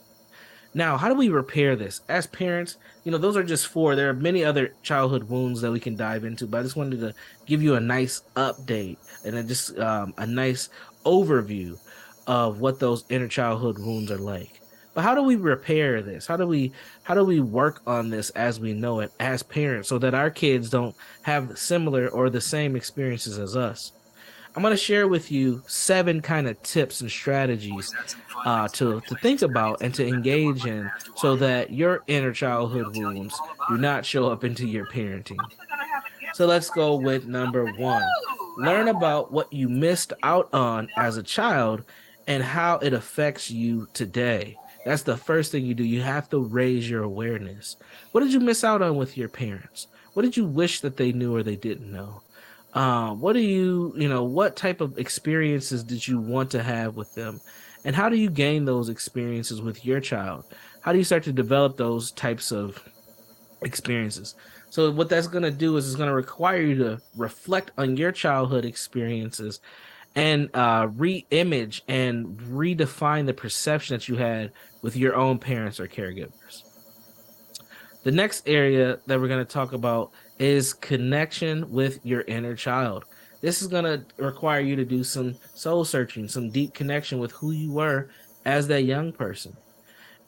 Now, 0.74 0.98
how 0.98 1.10
do 1.10 1.14
we 1.14 1.30
repair 1.30 1.76
this? 1.76 2.02
As 2.10 2.26
parents, 2.26 2.78
you 3.04 3.12
know, 3.12 3.20
those 3.20 3.38
are 3.38 3.44
just 3.44 3.68
four. 3.68 3.96
There 3.96 4.10
are 4.10 4.16
many 4.16 4.44
other 4.44 4.74
childhood 4.82 5.26
wounds 5.26 5.62
that 5.62 5.72
we 5.72 5.80
can 5.80 5.96
dive 5.96 6.26
into, 6.26 6.48
but 6.48 6.62
I 6.62 6.64
just 6.64 6.76
wanted 6.76 7.02
to 7.02 7.14
give 7.46 7.62
you 7.62 7.76
a 7.76 7.80
nice 7.80 8.24
update 8.36 8.98
and 9.24 9.48
just 9.48 9.78
um, 9.78 10.16
a 10.18 10.26
nice 10.26 10.70
overview 11.06 11.78
of 12.26 12.62
what 12.62 12.80
those 12.80 13.06
inner 13.10 13.28
childhood 13.28 13.78
wounds 13.78 14.10
are 14.10 14.18
like. 14.18 14.63
But 14.94 15.04
how 15.04 15.16
do 15.16 15.24
we 15.24 15.36
repair 15.36 16.02
this? 16.02 16.28
How 16.28 16.38
do 16.38 16.48
we 16.48 16.72
how 17.04 17.16
do 17.16 17.24
we 17.24 17.40
work 17.40 17.82
on 17.88 18.10
this 18.10 18.30
as 18.32 18.60
we 18.60 18.74
know 18.74 19.00
it 19.00 19.12
as 19.20 19.44
parents 19.44 19.90
so 19.90 19.98
that 20.00 20.14
our 20.14 20.30
kids 20.30 20.70
don't 20.70 20.96
have 21.24 21.58
similar 21.58 22.10
or 22.10 22.30
the 22.30 22.42
same 22.42 22.76
experiences 22.76 23.40
as 23.40 23.56
us? 23.56 23.92
I'm 24.56 24.62
going 24.62 24.72
to 24.72 24.78
share 24.78 25.08
with 25.08 25.32
you 25.32 25.64
seven 25.66 26.22
kind 26.22 26.48
of 26.48 26.62
tips 26.62 27.02
and 27.02 27.10
strategies 27.10 27.92
uh, 28.46 28.68
to, 28.68 29.02
to 29.02 29.16
think 29.16 29.42
about 29.42 29.82
and 29.82 29.92
to 29.96 30.08
engage 30.08 30.68
in 30.68 30.92
so 31.16 31.36
that 31.38 31.72
your 31.72 32.04
inner 32.06 32.32
childhood 32.32 32.96
wounds 32.96 33.36
do 33.68 33.78
not 33.78 34.06
show 34.06 34.30
up 34.30 34.44
into 34.44 34.68
your 34.68 34.86
parenting. 34.86 35.40
So 36.36 36.46
let's 36.46 36.70
go 36.70 36.96
with 36.96 37.26
number 37.26 37.66
one 37.74 38.04
learn 38.58 38.88
about 38.88 39.32
what 39.32 39.52
you 39.52 39.70
missed 39.70 40.14
out 40.24 40.50
on 40.54 40.90
as 40.98 41.18
a 41.18 41.24
child 41.24 41.84
and 42.28 42.44
how 42.44 42.78
it 42.78 42.94
affects 42.94 43.52
you 43.52 43.88
today. 43.94 44.58
That's 44.86 45.04
the 45.04 45.18
first 45.18 45.52
thing 45.52 45.66
you 45.66 45.74
do. 45.74 45.84
You 45.84 46.02
have 46.02 46.30
to 46.30 46.40
raise 46.40 46.90
your 46.90 47.04
awareness. 47.04 47.78
What 48.12 48.22
did 48.22 48.34
you 48.34 48.40
miss 48.40 48.64
out 48.64 48.82
on 48.82 48.98
with 48.98 49.18
your 49.18 49.30
parents? 49.30 49.88
What 50.14 50.24
did 50.24 50.36
you 50.36 50.46
wish 50.46 50.82
that 50.82 50.98
they 50.98 51.12
knew 51.12 51.36
or 51.36 51.44
they 51.44 51.56
didn't 51.56 51.92
know? 51.92 52.22
Uh, 52.74 53.14
what 53.14 53.34
do 53.34 53.40
you, 53.40 53.94
you 53.96 54.10
know, 54.10 54.24
what 54.24 54.56
type 54.56 54.82
of 54.82 54.98
experiences 54.98 55.84
did 55.84 56.08
you 56.08 56.20
want 56.20 56.52
to 56.52 56.64
have 56.64 56.96
with 56.96 57.14
them? 57.16 57.40
And 57.86 57.96
how 57.96 58.10
do 58.10 58.18
you 58.18 58.30
gain 58.30 58.66
those 58.66 58.90
experiences 58.90 59.62
with 59.62 59.86
your 59.86 60.00
child? 60.00 60.46
How 60.82 60.92
do 60.92 60.98
you 60.98 61.04
start 61.04 61.24
to 61.24 61.34
develop 61.34 61.78
those 61.78 62.12
types 62.12 62.52
of 62.52 62.82
experiences? 63.62 64.36
So, 64.70 64.90
what 64.90 65.10
that's 65.10 65.28
going 65.28 65.44
to 65.44 65.52
do 65.52 65.78
is 65.78 65.86
it's 65.86 65.96
going 65.96 66.10
to 66.10 66.16
require 66.16 66.62
you 66.62 66.76
to 66.76 67.02
reflect 67.16 67.72
on 67.78 67.96
your 67.96 68.12
childhood 68.12 68.66
experiences 68.66 69.60
and 70.16 70.50
uh, 70.54 70.88
re-image 70.96 71.84
and 71.88 72.38
redefine 72.40 73.26
the 73.26 73.34
perception 73.34 73.96
that 73.96 74.08
you 74.08 74.16
had 74.16 74.52
with 74.82 74.96
your 74.96 75.16
own 75.16 75.40
parents 75.40 75.80
or 75.80 75.88
caregivers. 75.88 76.64
The 78.04 78.12
next 78.12 78.48
area 78.48 79.00
that 79.08 79.20
we're 79.20 79.28
going 79.30 79.46
to 79.46 79.52
talk 79.52 79.74
about 79.74 80.12
is 80.38 80.74
connection 80.74 81.72
with 81.72 82.06
your 82.06 82.22
inner 82.22 82.56
child. 82.56 83.06
This 83.42 83.62
is 83.62 83.68
going 83.68 83.86
to 83.86 84.06
require 84.18 84.60
you 84.60 84.76
to 84.76 84.86
do 84.86 85.04
some 85.04 85.36
soul 85.54 85.84
searching, 85.84 86.28
some 86.28 86.50
deep 86.50 86.74
connection 86.74 87.20
with 87.20 87.32
who 87.32 87.52
you 87.52 87.72
were 87.72 88.10
as 88.46 88.68
that 88.68 88.84
young 88.84 89.12
person. 89.12 89.56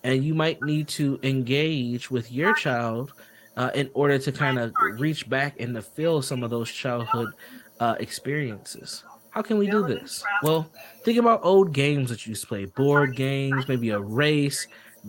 And 0.03 0.23
you 0.23 0.33
might 0.33 0.61
need 0.61 0.87
to 0.89 1.19
engage 1.23 2.11
with 2.11 2.31
your 2.31 2.53
child 2.53 3.13
uh, 3.57 3.71
in 3.73 3.89
order 3.93 4.19
to 4.19 4.31
kind 4.31 4.59
of 4.59 4.73
reach 4.99 5.29
back 5.29 5.59
and 5.59 5.75
to 5.75 5.81
feel 5.81 6.21
some 6.21 6.43
of 6.43 6.49
those 6.49 6.71
childhood 6.71 7.33
uh, 7.79 7.95
experiences. 7.99 9.03
How 9.35 9.41
can 9.41 9.57
we 9.57 9.69
do 9.69 9.85
this? 9.85 10.23
Well, 10.43 10.65
think 11.03 11.17
about 11.17 11.41
old 11.43 11.73
games 11.73 12.09
that 12.09 12.25
you 12.25 12.29
used 12.31 12.43
to 12.43 12.47
play, 12.47 12.63
board 12.63 13.17
games, 13.17 13.67
maybe 13.67 13.89
a 13.89 13.99
race. 13.99 14.65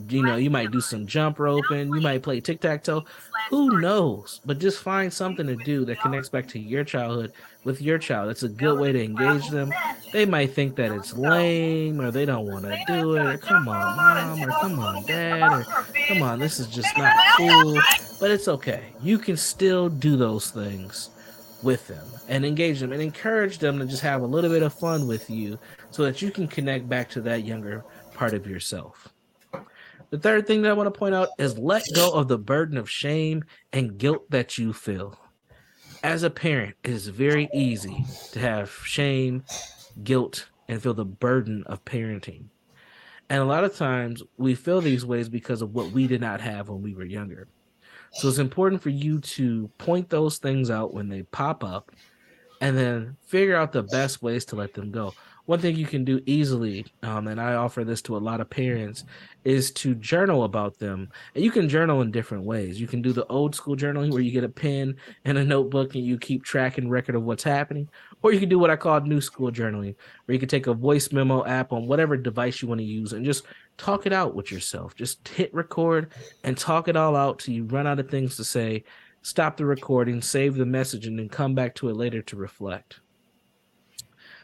You 0.08 0.24
know, 0.24 0.34
you 0.34 0.50
might 0.50 0.72
do 0.72 0.80
some 0.80 1.06
jump 1.06 1.38
roping, 1.38 1.94
you 1.94 2.00
might 2.00 2.24
play 2.24 2.40
tic 2.40 2.60
tac 2.60 2.82
toe. 2.82 3.04
Who 3.50 3.80
knows? 3.80 4.40
But 4.44 4.58
just 4.58 4.82
find 4.82 5.12
something 5.12 5.46
to 5.46 5.54
do 5.54 5.84
that 5.84 6.00
connects 6.00 6.28
back 6.28 6.48
to 6.48 6.58
your 6.58 6.82
childhood 6.82 7.34
with 7.62 7.80
your 7.80 7.98
child. 7.98 8.30
It's 8.30 8.42
a 8.42 8.48
good 8.48 8.80
way 8.80 8.90
to 8.90 9.02
engage 9.02 9.48
them. 9.48 9.72
They 10.12 10.26
might 10.26 10.52
think 10.52 10.74
that 10.74 10.90
it's 10.90 11.14
lame 11.14 12.00
or 12.00 12.10
they 12.10 12.24
don't 12.26 12.46
want 12.46 12.64
to 12.64 12.76
do 12.88 13.14
it, 13.14 13.24
or 13.24 13.38
come 13.38 13.68
on, 13.68 13.96
mom, 13.96 14.42
or 14.42 14.52
come 14.60 14.78
on, 14.80 15.06
dad, 15.06 15.52
or 15.52 15.64
come 16.08 16.22
on, 16.22 16.40
this 16.40 16.58
is 16.58 16.66
just 16.66 16.98
not 16.98 17.14
cool. 17.36 17.80
But 18.18 18.32
it's 18.32 18.48
okay. 18.48 18.82
You 19.02 19.18
can 19.18 19.36
still 19.36 19.88
do 19.88 20.16
those 20.16 20.50
things 20.50 21.10
with 21.62 21.86
them 21.88 22.06
and 22.28 22.44
engage 22.44 22.80
them 22.80 22.92
and 22.92 23.02
encourage 23.02 23.58
them 23.58 23.78
to 23.78 23.86
just 23.86 24.02
have 24.02 24.22
a 24.22 24.26
little 24.26 24.50
bit 24.50 24.62
of 24.62 24.74
fun 24.74 25.06
with 25.06 25.28
you 25.30 25.58
so 25.90 26.02
that 26.04 26.20
you 26.22 26.30
can 26.30 26.46
connect 26.46 26.88
back 26.88 27.08
to 27.10 27.20
that 27.22 27.44
younger 27.44 27.84
part 28.14 28.34
of 28.34 28.46
yourself. 28.46 29.08
The 30.10 30.18
third 30.18 30.46
thing 30.46 30.62
that 30.62 30.70
I 30.70 30.74
want 30.74 30.92
to 30.92 30.98
point 30.98 31.14
out 31.14 31.30
is 31.38 31.58
let 31.58 31.82
go 31.94 32.12
of 32.12 32.28
the 32.28 32.38
burden 32.38 32.78
of 32.78 32.88
shame 32.88 33.44
and 33.72 33.98
guilt 33.98 34.30
that 34.30 34.56
you 34.56 34.72
feel. 34.72 35.18
As 36.04 36.22
a 36.22 36.30
parent, 36.30 36.76
it 36.84 36.90
is 36.90 37.08
very 37.08 37.48
easy 37.52 38.04
to 38.32 38.38
have 38.38 38.70
shame, 38.84 39.42
guilt, 40.04 40.48
and 40.68 40.80
feel 40.80 40.94
the 40.94 41.04
burden 41.04 41.64
of 41.66 41.84
parenting. 41.84 42.44
And 43.28 43.42
a 43.42 43.44
lot 43.44 43.64
of 43.64 43.74
times 43.74 44.22
we 44.36 44.54
feel 44.54 44.80
these 44.80 45.04
ways 45.04 45.28
because 45.28 45.62
of 45.62 45.74
what 45.74 45.90
we 45.90 46.06
did 46.06 46.20
not 46.20 46.40
have 46.40 46.68
when 46.68 46.82
we 46.82 46.94
were 46.94 47.04
younger. 47.04 47.48
So 48.18 48.28
it's 48.28 48.38
important 48.38 48.82
for 48.82 48.90
you 48.90 49.20
to 49.20 49.68
point 49.76 50.08
those 50.08 50.38
things 50.38 50.70
out 50.70 50.94
when 50.94 51.08
they 51.08 51.22
pop 51.22 51.62
up 51.62 51.92
and 52.62 52.76
then 52.76 53.16
figure 53.26 53.56
out 53.56 53.72
the 53.72 53.82
best 53.82 54.22
ways 54.22 54.44
to 54.46 54.56
let 54.56 54.72
them 54.72 54.90
go. 54.90 55.12
One 55.44 55.60
thing 55.60 55.76
you 55.76 55.86
can 55.86 56.04
do 56.04 56.20
easily, 56.26 56.86
um, 57.02 57.28
and 57.28 57.40
I 57.40 57.54
offer 57.54 57.84
this 57.84 58.02
to 58.02 58.16
a 58.16 58.18
lot 58.18 58.40
of 58.40 58.50
parents, 58.50 59.04
is 59.44 59.70
to 59.72 59.94
journal 59.94 60.42
about 60.42 60.78
them. 60.78 61.08
And 61.34 61.44
you 61.44 61.52
can 61.52 61.68
journal 61.68 62.00
in 62.00 62.10
different 62.10 62.44
ways. 62.44 62.80
You 62.80 62.88
can 62.88 63.00
do 63.00 63.12
the 63.12 63.26
old 63.26 63.54
school 63.54 63.76
journaling 63.76 64.10
where 64.10 64.22
you 64.22 64.32
get 64.32 64.42
a 64.44 64.48
pen 64.48 64.96
and 65.24 65.38
a 65.38 65.44
notebook 65.44 65.94
and 65.94 66.04
you 66.04 66.18
keep 66.18 66.42
track 66.42 66.78
and 66.78 66.90
record 66.90 67.14
of 67.14 67.22
what's 67.22 67.44
happening. 67.44 67.88
Or 68.26 68.32
you 68.32 68.40
can 68.40 68.48
do 68.48 68.58
what 68.58 68.70
I 68.70 68.76
call 68.76 69.00
new 69.02 69.20
school 69.20 69.52
journaling, 69.52 69.94
where 70.24 70.32
you 70.32 70.40
can 70.40 70.48
take 70.48 70.66
a 70.66 70.74
voice 70.74 71.12
memo 71.12 71.44
app 71.44 71.72
on 71.72 71.86
whatever 71.86 72.16
device 72.16 72.60
you 72.60 72.66
want 72.66 72.80
to 72.80 72.84
use 72.84 73.12
and 73.12 73.24
just 73.24 73.44
talk 73.76 74.04
it 74.04 74.12
out 74.12 74.34
with 74.34 74.50
yourself. 74.50 74.96
Just 74.96 75.28
hit 75.28 75.54
record 75.54 76.12
and 76.42 76.58
talk 76.58 76.88
it 76.88 76.96
all 76.96 77.14
out 77.14 77.38
till 77.38 77.54
you 77.54 77.66
run 77.66 77.86
out 77.86 78.00
of 78.00 78.10
things 78.10 78.34
to 78.34 78.42
say 78.42 78.82
stop 79.22 79.56
the 79.56 79.64
recording, 79.64 80.20
save 80.20 80.56
the 80.56 80.66
message, 80.66 81.06
and 81.06 81.16
then 81.16 81.28
come 81.28 81.54
back 81.54 81.76
to 81.76 81.88
it 81.88 81.94
later 81.94 82.20
to 82.22 82.34
reflect. 82.34 82.98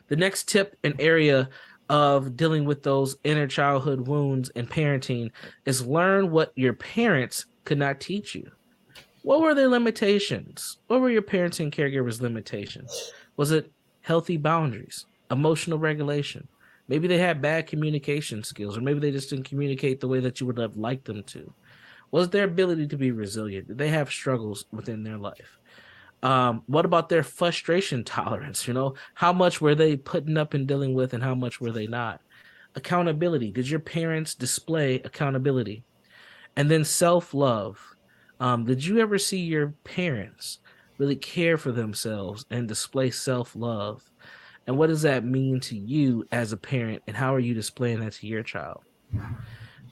The 0.06 0.14
next 0.14 0.48
tip 0.48 0.76
and 0.84 0.94
area 1.00 1.48
of 1.88 2.36
dealing 2.36 2.64
with 2.64 2.84
those 2.84 3.16
inner 3.24 3.48
childhood 3.48 4.06
wounds 4.06 4.48
and 4.54 4.70
parenting 4.70 5.32
is 5.66 5.84
learn 5.84 6.30
what 6.30 6.52
your 6.54 6.74
parents 6.74 7.46
could 7.64 7.78
not 7.78 7.98
teach 7.98 8.36
you. 8.36 8.48
What 9.22 9.40
were 9.40 9.56
their 9.56 9.66
limitations? 9.68 10.78
What 10.86 11.00
were 11.00 11.10
your 11.10 11.22
parents 11.22 11.58
and 11.58 11.72
caregivers' 11.72 12.20
limitations? 12.20 13.12
Was 13.36 13.50
it 13.50 13.72
healthy 14.00 14.36
boundaries, 14.36 15.06
emotional 15.30 15.78
regulation? 15.78 16.48
Maybe 16.88 17.08
they 17.08 17.18
had 17.18 17.40
bad 17.40 17.66
communication 17.66 18.42
skills, 18.42 18.76
or 18.76 18.80
maybe 18.80 19.00
they 19.00 19.12
just 19.12 19.30
didn't 19.30 19.48
communicate 19.48 20.00
the 20.00 20.08
way 20.08 20.20
that 20.20 20.40
you 20.40 20.46
would 20.46 20.58
have 20.58 20.76
liked 20.76 21.04
them 21.04 21.22
to 21.24 21.52
was 22.12 22.28
their 22.28 22.44
ability 22.44 22.86
to 22.86 22.96
be 22.96 23.10
resilient. 23.10 23.66
Did 23.66 23.78
they 23.78 23.88
have 23.88 24.10
struggles 24.10 24.66
within 24.70 25.02
their 25.02 25.18
life? 25.18 25.58
Um, 26.22 26.62
what 26.66 26.84
about 26.84 27.08
their 27.08 27.24
frustration 27.24 28.04
tolerance? 28.04 28.68
You 28.68 28.74
know, 28.74 28.94
how 29.14 29.32
much 29.32 29.60
were 29.60 29.74
they 29.74 29.96
putting 29.96 30.36
up 30.36 30.54
and 30.54 30.68
dealing 30.68 30.94
with, 30.94 31.14
and 31.14 31.22
how 31.22 31.34
much 31.34 31.60
were 31.60 31.72
they 31.72 31.88
not? 31.88 32.20
Accountability. 32.76 33.50
Did 33.50 33.68
your 33.68 33.80
parents 33.80 34.34
display 34.34 34.96
accountability? 34.96 35.84
And 36.54 36.70
then 36.70 36.84
self 36.84 37.34
love. 37.34 37.80
Um, 38.38 38.64
did 38.64 38.84
you 38.84 38.98
ever 38.98 39.18
see 39.18 39.38
your 39.38 39.74
parents 39.84 40.58
really 40.98 41.16
care 41.16 41.56
for 41.56 41.72
themselves 41.72 42.44
and 42.50 42.68
display 42.68 43.10
self 43.10 43.54
love? 43.56 44.10
And 44.66 44.78
what 44.78 44.88
does 44.88 45.02
that 45.02 45.24
mean 45.24 45.60
to 45.60 45.76
you 45.76 46.24
as 46.30 46.52
a 46.52 46.56
parent? 46.56 47.02
And 47.06 47.16
how 47.16 47.34
are 47.34 47.40
you 47.40 47.54
displaying 47.54 48.00
that 48.00 48.12
to 48.14 48.26
your 48.26 48.42
child? 48.42 48.82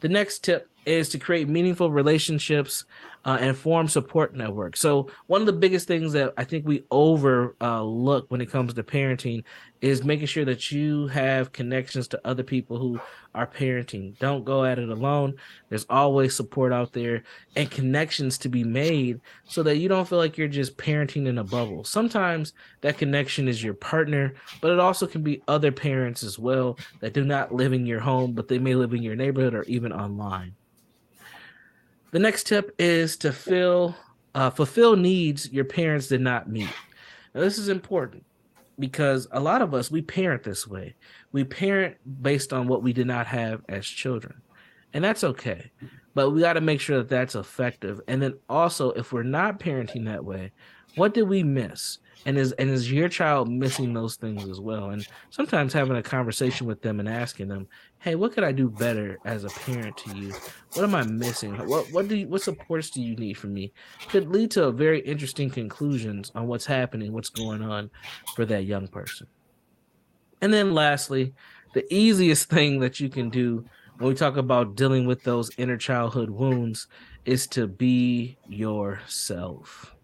The 0.01 0.09
next 0.09 0.45
tip 0.45 0.71
is 0.87 1.09
to 1.11 1.19
create 1.19 1.49
meaningful 1.49 1.91
relationships 1.91 2.85
uh, 3.25 3.39
and 3.41 3.57
form 3.57 3.89
support 3.89 4.35
networks. 4.35 4.81
So 4.81 5.11
one 5.27 5.41
of 5.41 5.47
the 5.47 5.53
biggest 5.53 5.87
things 5.87 6.13
that 6.13 6.33
I 6.37 6.45
think 6.45 6.67
we 6.67 6.85
overlook 6.91 8.25
uh, 8.25 8.27
when 8.29 8.41
it 8.41 8.51
comes 8.51 8.75
to 8.75 8.83
parenting 8.83 9.45
is 9.81 10.05
making 10.05 10.27
sure 10.27 10.45
that 10.45 10.71
you 10.71 11.07
have 11.09 11.53
connections 11.53 12.07
to 12.09 12.21
other 12.27 12.43
people 12.43 12.79
who 12.79 13.01
are 13.35 13.47
parenting. 13.47 14.19
Don't 14.19 14.45
go 14.45 14.65
at 14.65 14.79
it 14.79 14.89
alone. 14.89 15.37
There's 15.69 15.87
always 15.89 16.35
support 16.35 16.73
out 16.73 16.93
there 16.93 17.23
and 17.57 17.71
connections 17.71 18.37
to 18.39 18.49
be 18.49 18.65
made 18.65 19.21
so 19.45 19.63
that 19.63 19.77
you 19.77 19.89
don't 19.89 20.09
feel 20.09 20.19
like 20.19 20.37
you're 20.37 20.49
just 20.49 20.77
parenting 20.77 21.27
in 21.27 21.39
a 21.39 21.45
bubble. 21.45 21.85
Sometimes 21.85 22.53
that 22.83 22.99
connection 22.99 23.49
is 23.49 23.63
your 23.63 23.75
partner, 23.75 24.35
but 24.61 24.71
it 24.71 24.81
also 24.81 25.07
can 25.07 25.23
be 25.23 25.43
other 25.49 25.73
parents 25.73 26.23
as 26.23 26.39
well 26.39 26.79
that 27.01 27.15
do 27.15 27.25
not 27.25 27.55
live 27.55 27.73
in 27.73 27.87
your 27.87 28.01
home, 28.01 28.33
but 28.33 28.49
they 28.49 28.59
may 28.59 28.75
live 28.75 28.93
in 28.93 29.03
your 29.03 29.17
neighborhood 29.17 29.55
or 29.55 29.63
even 29.65 29.93
online. 29.93 30.55
The 32.11 32.19
next 32.19 32.47
tip 32.47 32.75
is 32.79 33.17
to 33.19 33.33
fill 33.33 33.95
uh, 34.35 34.51
fulfill 34.51 34.97
needs 34.97 35.51
your 35.53 35.65
parents 35.65 36.07
did 36.07 36.21
not 36.21 36.49
meet. 36.49 36.71
Now, 37.35 37.41
this 37.41 37.59
is 37.59 37.69
important 37.69 38.25
because 38.79 39.27
a 39.33 39.41
lot 39.41 39.63
of 39.63 39.75
us 39.75 39.91
we 39.91 40.03
parent 40.03 40.43
this 40.43 40.67
way. 40.67 40.95
We 41.33 41.45
parent 41.45 41.97
based 42.23 42.53
on 42.53 42.69
what 42.69 42.83
we 42.83 42.93
did 42.93 43.07
not 43.07 43.27
have 43.27 43.63
as 43.69 43.87
children, 43.87 44.41
and 44.93 45.05
that's 45.05 45.25
okay. 45.25 45.71
But 46.15 46.31
we 46.31 46.41
got 46.41 46.55
to 46.55 46.61
make 46.61 46.81
sure 46.81 46.99
that 46.99 47.09
that's 47.09 47.37
effective. 47.37 48.01
And 48.09 48.21
then 48.21 48.35
also, 48.49 48.91
if 48.93 49.13
we're 49.13 49.23
not 49.23 49.61
parenting 49.61 50.05
that 50.07 50.25
way, 50.25 50.51
what 50.97 51.15
did 51.15 51.23
we 51.23 51.45
miss? 51.45 51.99
And 52.27 52.37
is 52.37 52.53
and 52.53 52.71
is 52.71 52.91
your 52.91 53.09
child 53.09 53.49
missing 53.49 53.95
those 53.95 54.17
things 54.17 54.49
as 54.49 54.61
well? 54.61 54.91
And 54.91 55.07
sometimes 55.31 55.73
having 55.73 55.97
a 55.97 56.03
conversation 56.03 56.67
with 56.67 56.83
them 56.83 57.01
and 57.01 57.09
asking 57.09 57.49
them 57.49 57.67
hey 57.99 58.15
what 58.15 58.33
could 58.33 58.45
i 58.45 58.53
do 58.53 58.71
better 58.71 59.19
as 59.25 59.45
a 59.45 59.49
parent 59.49 59.97
to 59.99 60.17
you? 60.17 60.33
What 60.75 60.85
am 60.85 60.95
i 60.95 61.03
missing? 61.03 61.55
What 61.67 61.91
what 61.93 62.09
do 62.09 62.17
you, 62.17 62.29
what 62.29 62.43
supports 62.43 62.91
do 62.91 63.03
you 63.03 63.17
need 63.17 63.35
from 63.35 63.53
me? 63.55 63.73
could 64.09 64.29
lead 64.29 64.51
to 64.53 64.71
very 64.71 65.01
interesting 65.01 65.51
conclusions 65.51 66.33
on 66.35 66.47
what's 66.47 66.67
happening 66.67 67.13
what's 67.13 67.31
going 67.31 67.63
on 67.63 67.91
for 68.35 68.45
that 68.47 68.65
young 68.65 68.89
person. 68.89 69.27
And 70.41 70.53
then 70.53 70.75
lastly 70.75 71.35
the 71.73 71.93
easiest 71.93 72.49
thing 72.49 72.81
that 72.81 73.01
you 73.01 73.09
can 73.09 73.31
do 73.31 73.65
when 73.99 74.09
we 74.09 74.15
talk 74.15 74.37
about 74.37 74.77
dealing 74.77 75.07
with 75.07 75.23
those 75.25 75.51
inner 75.59 75.77
childhood 75.77 76.31
wounds 76.31 76.89
is 77.27 77.47
to 77.47 77.67
be 77.67 78.37
yourself 78.49 79.95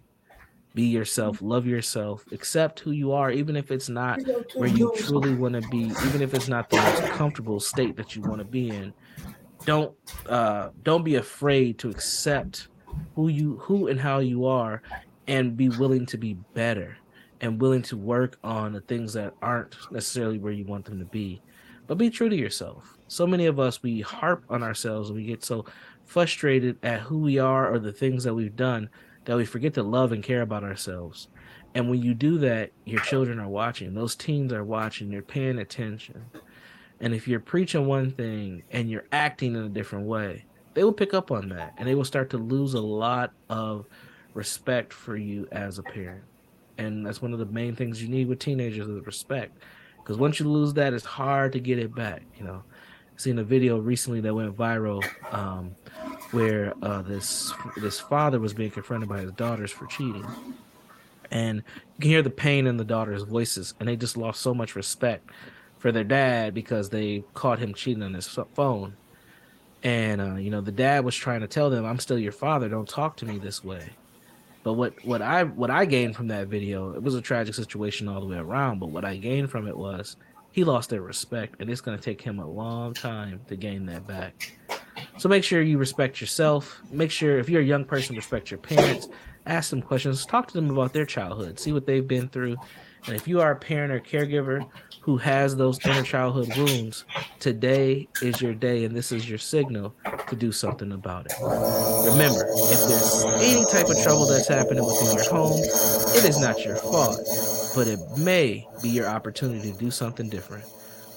be 0.76 0.84
yourself 0.84 1.40
love 1.40 1.66
yourself 1.66 2.22
accept 2.32 2.80
who 2.80 2.90
you 2.90 3.10
are 3.10 3.30
even 3.30 3.56
if 3.56 3.70
it's 3.70 3.88
not 3.88 4.20
where 4.54 4.68
you 4.68 4.92
truly 4.98 5.34
want 5.34 5.54
to 5.54 5.66
be 5.70 5.84
even 6.06 6.20
if 6.20 6.34
it's 6.34 6.48
not 6.48 6.68
the 6.68 6.76
most 6.76 7.02
comfortable 7.12 7.58
state 7.58 7.96
that 7.96 8.14
you 8.14 8.20
want 8.20 8.38
to 8.38 8.44
be 8.44 8.68
in. 8.68 8.92
Don't 9.64 9.94
uh 10.28 10.68
don't 10.82 11.02
be 11.02 11.14
afraid 11.14 11.78
to 11.78 11.88
accept 11.88 12.68
who 13.14 13.28
you 13.28 13.56
who 13.56 13.88
and 13.88 13.98
how 13.98 14.18
you 14.18 14.44
are 14.44 14.82
and 15.26 15.56
be 15.56 15.70
willing 15.70 16.04
to 16.04 16.18
be 16.18 16.34
better 16.52 16.98
and 17.40 17.58
willing 17.58 17.82
to 17.82 17.96
work 17.96 18.38
on 18.44 18.74
the 18.74 18.82
things 18.82 19.14
that 19.14 19.32
aren't 19.40 19.74
necessarily 19.90 20.38
where 20.38 20.52
you 20.52 20.66
want 20.66 20.84
them 20.84 20.98
to 20.98 21.06
be. 21.06 21.40
But 21.86 21.96
be 21.96 22.10
true 22.10 22.28
to 22.28 22.36
yourself. 22.36 22.98
So 23.08 23.26
many 23.26 23.46
of 23.46 23.58
us 23.58 23.82
we 23.82 24.02
harp 24.02 24.44
on 24.50 24.62
ourselves 24.62 25.08
and 25.08 25.16
we 25.16 25.24
get 25.24 25.42
so 25.42 25.64
frustrated 26.04 26.76
at 26.82 27.00
who 27.00 27.18
we 27.18 27.38
are 27.38 27.72
or 27.72 27.78
the 27.78 27.92
things 27.92 28.24
that 28.24 28.34
we've 28.34 28.56
done 28.56 28.90
that 29.26 29.36
we 29.36 29.44
forget 29.44 29.74
to 29.74 29.82
love 29.82 30.12
and 30.12 30.24
care 30.24 30.42
about 30.42 30.64
ourselves. 30.64 31.28
And 31.74 31.90
when 31.90 32.00
you 32.00 32.14
do 32.14 32.38
that, 32.38 32.70
your 32.86 33.00
children 33.00 33.38
are 33.38 33.48
watching. 33.48 33.92
Those 33.92 34.16
teens 34.16 34.52
are 34.52 34.64
watching. 34.64 35.10
They're 35.10 35.20
paying 35.20 35.58
attention. 35.58 36.24
And 37.00 37.14
if 37.14 37.28
you're 37.28 37.40
preaching 37.40 37.86
one 37.86 38.10
thing 38.10 38.62
and 38.70 38.90
you're 38.90 39.06
acting 39.12 39.54
in 39.54 39.64
a 39.64 39.68
different 39.68 40.06
way, 40.06 40.46
they 40.72 40.84
will 40.84 40.92
pick 40.92 41.12
up 41.12 41.30
on 41.30 41.50
that 41.50 41.74
and 41.76 41.86
they 41.86 41.94
will 41.94 42.04
start 42.04 42.30
to 42.30 42.38
lose 42.38 42.74
a 42.74 42.80
lot 42.80 43.32
of 43.50 43.86
respect 44.32 44.92
for 44.92 45.16
you 45.16 45.46
as 45.52 45.78
a 45.78 45.82
parent. 45.82 46.24
And 46.78 47.04
that's 47.04 47.20
one 47.20 47.32
of 47.32 47.38
the 47.38 47.46
main 47.46 47.76
things 47.76 48.02
you 48.02 48.08
need 48.08 48.28
with 48.28 48.38
teenagers 48.38 48.88
is 48.88 49.04
respect. 49.04 49.58
Because 49.98 50.16
once 50.16 50.38
you 50.38 50.48
lose 50.48 50.74
that, 50.74 50.94
it's 50.94 51.04
hard 51.04 51.52
to 51.52 51.60
get 51.60 51.78
it 51.78 51.94
back. 51.94 52.22
You 52.38 52.44
know, 52.44 52.62
seen 53.16 53.38
a 53.38 53.44
video 53.44 53.78
recently 53.78 54.20
that 54.20 54.34
went 54.34 54.56
viral 54.56 55.04
um, 55.32 55.74
where 56.32 56.74
uh, 56.82 57.02
this 57.02 57.52
this 57.76 58.00
father 58.00 58.40
was 58.40 58.54
being 58.54 58.70
confronted 58.70 59.08
by 59.08 59.20
his 59.20 59.32
daughters 59.32 59.70
for 59.72 59.86
cheating, 59.86 60.26
and 61.30 61.58
you 61.58 62.00
can 62.00 62.10
hear 62.10 62.22
the 62.22 62.30
pain 62.30 62.66
in 62.66 62.76
the 62.76 62.84
daughters' 62.84 63.22
voices, 63.24 63.74
and 63.80 63.88
they 63.88 63.96
just 63.96 64.16
lost 64.16 64.40
so 64.42 64.54
much 64.54 64.76
respect 64.76 65.30
for 65.78 65.92
their 65.92 66.04
dad 66.04 66.54
because 66.54 66.90
they 66.90 67.24
caught 67.34 67.58
him 67.58 67.74
cheating 67.74 68.02
on 68.02 68.14
his 68.14 68.28
phone. 68.54 68.96
and 69.82 70.20
uh, 70.20 70.34
you 70.36 70.50
know 70.50 70.60
the 70.60 70.72
dad 70.72 71.04
was 71.04 71.14
trying 71.16 71.40
to 71.40 71.48
tell 71.48 71.70
them, 71.70 71.84
"I'm 71.84 71.98
still 72.00 72.18
your 72.18 72.32
father. 72.32 72.68
Don't 72.68 72.88
talk 72.88 73.16
to 73.18 73.26
me 73.26 73.38
this 73.38 73.64
way." 73.64 73.90
But 74.64 74.74
what 74.74 74.94
what 75.04 75.22
I 75.22 75.44
what 75.44 75.70
I 75.70 75.84
gained 75.84 76.16
from 76.16 76.28
that 76.28 76.48
video, 76.48 76.92
it 76.94 77.02
was 77.02 77.14
a 77.14 77.22
tragic 77.22 77.54
situation 77.54 78.08
all 78.08 78.20
the 78.20 78.26
way 78.26 78.38
around. 78.38 78.80
But 78.80 78.90
what 78.90 79.04
I 79.04 79.16
gained 79.16 79.50
from 79.50 79.68
it 79.68 79.76
was 79.76 80.16
he 80.56 80.64
lost 80.64 80.88
their 80.88 81.02
respect, 81.02 81.56
and 81.60 81.68
it's 81.68 81.82
going 81.82 81.98
to 81.98 82.02
take 82.02 82.18
him 82.18 82.38
a 82.38 82.50
long 82.50 82.94
time 82.94 83.38
to 83.46 83.56
gain 83.56 83.84
that 83.84 84.06
back. 84.06 84.58
So 85.18 85.28
make 85.28 85.44
sure 85.44 85.60
you 85.60 85.76
respect 85.76 86.18
yourself. 86.18 86.80
Make 86.90 87.10
sure 87.10 87.38
if 87.38 87.50
you're 87.50 87.60
a 87.60 87.64
young 87.64 87.84
person, 87.84 88.16
respect 88.16 88.50
your 88.50 88.56
parents. 88.56 89.06
Ask 89.44 89.68
them 89.68 89.82
questions. 89.82 90.24
Talk 90.24 90.48
to 90.48 90.54
them 90.54 90.70
about 90.70 90.94
their 90.94 91.04
childhood. 91.04 91.60
See 91.60 91.72
what 91.72 91.84
they've 91.84 92.08
been 92.08 92.28
through. 92.30 92.56
And 93.06 93.14
if 93.14 93.28
you 93.28 93.38
are 93.42 93.50
a 93.50 93.56
parent 93.56 93.92
or 93.92 94.00
caregiver 94.00 94.66
who 95.02 95.18
has 95.18 95.54
those 95.54 95.78
inner 95.84 96.02
childhood 96.02 96.48
wounds, 96.56 97.04
today 97.38 98.08
is 98.22 98.40
your 98.40 98.54
day 98.54 98.84
and 98.84 98.96
this 98.96 99.12
is 99.12 99.28
your 99.28 99.38
signal 99.38 99.94
to 100.26 100.34
do 100.34 100.50
something 100.50 100.90
about 100.92 101.26
it. 101.26 101.34
Remember, 102.10 102.46
if 102.48 102.88
there's 102.88 103.24
any 103.40 103.64
type 103.66 103.88
of 103.88 104.02
trouble 104.02 104.26
that's 104.26 104.48
happening 104.48 104.84
within 104.84 105.16
your 105.16 105.30
home, 105.30 105.60
it 105.60 106.24
is 106.24 106.40
not 106.40 106.64
your 106.64 106.76
fault, 106.76 107.20
but 107.76 107.86
it 107.86 108.00
may 108.16 108.66
be 108.82 108.88
your 108.88 109.06
opportunity 109.06 109.70
to 109.70 109.78
do 109.78 109.92
something 109.92 110.30
different. 110.30 110.64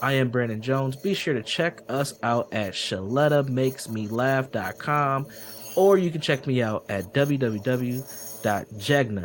I 0.01 0.13
am 0.13 0.29
Brandon 0.29 0.61
Jones. 0.61 0.95
Be 0.97 1.13
sure 1.13 1.33
to 1.33 1.41
check 1.41 1.81
us 1.87 2.15
out 2.21 2.53
at 2.53 2.73
ShelettaMakesMeLaugh.com 2.73 5.27
or 5.75 5.97
you 5.97 6.11
can 6.11 6.21
check 6.21 6.45
me 6.45 6.61
out 6.61 6.85
at 6.89 7.13
www.jegna, 7.13 8.03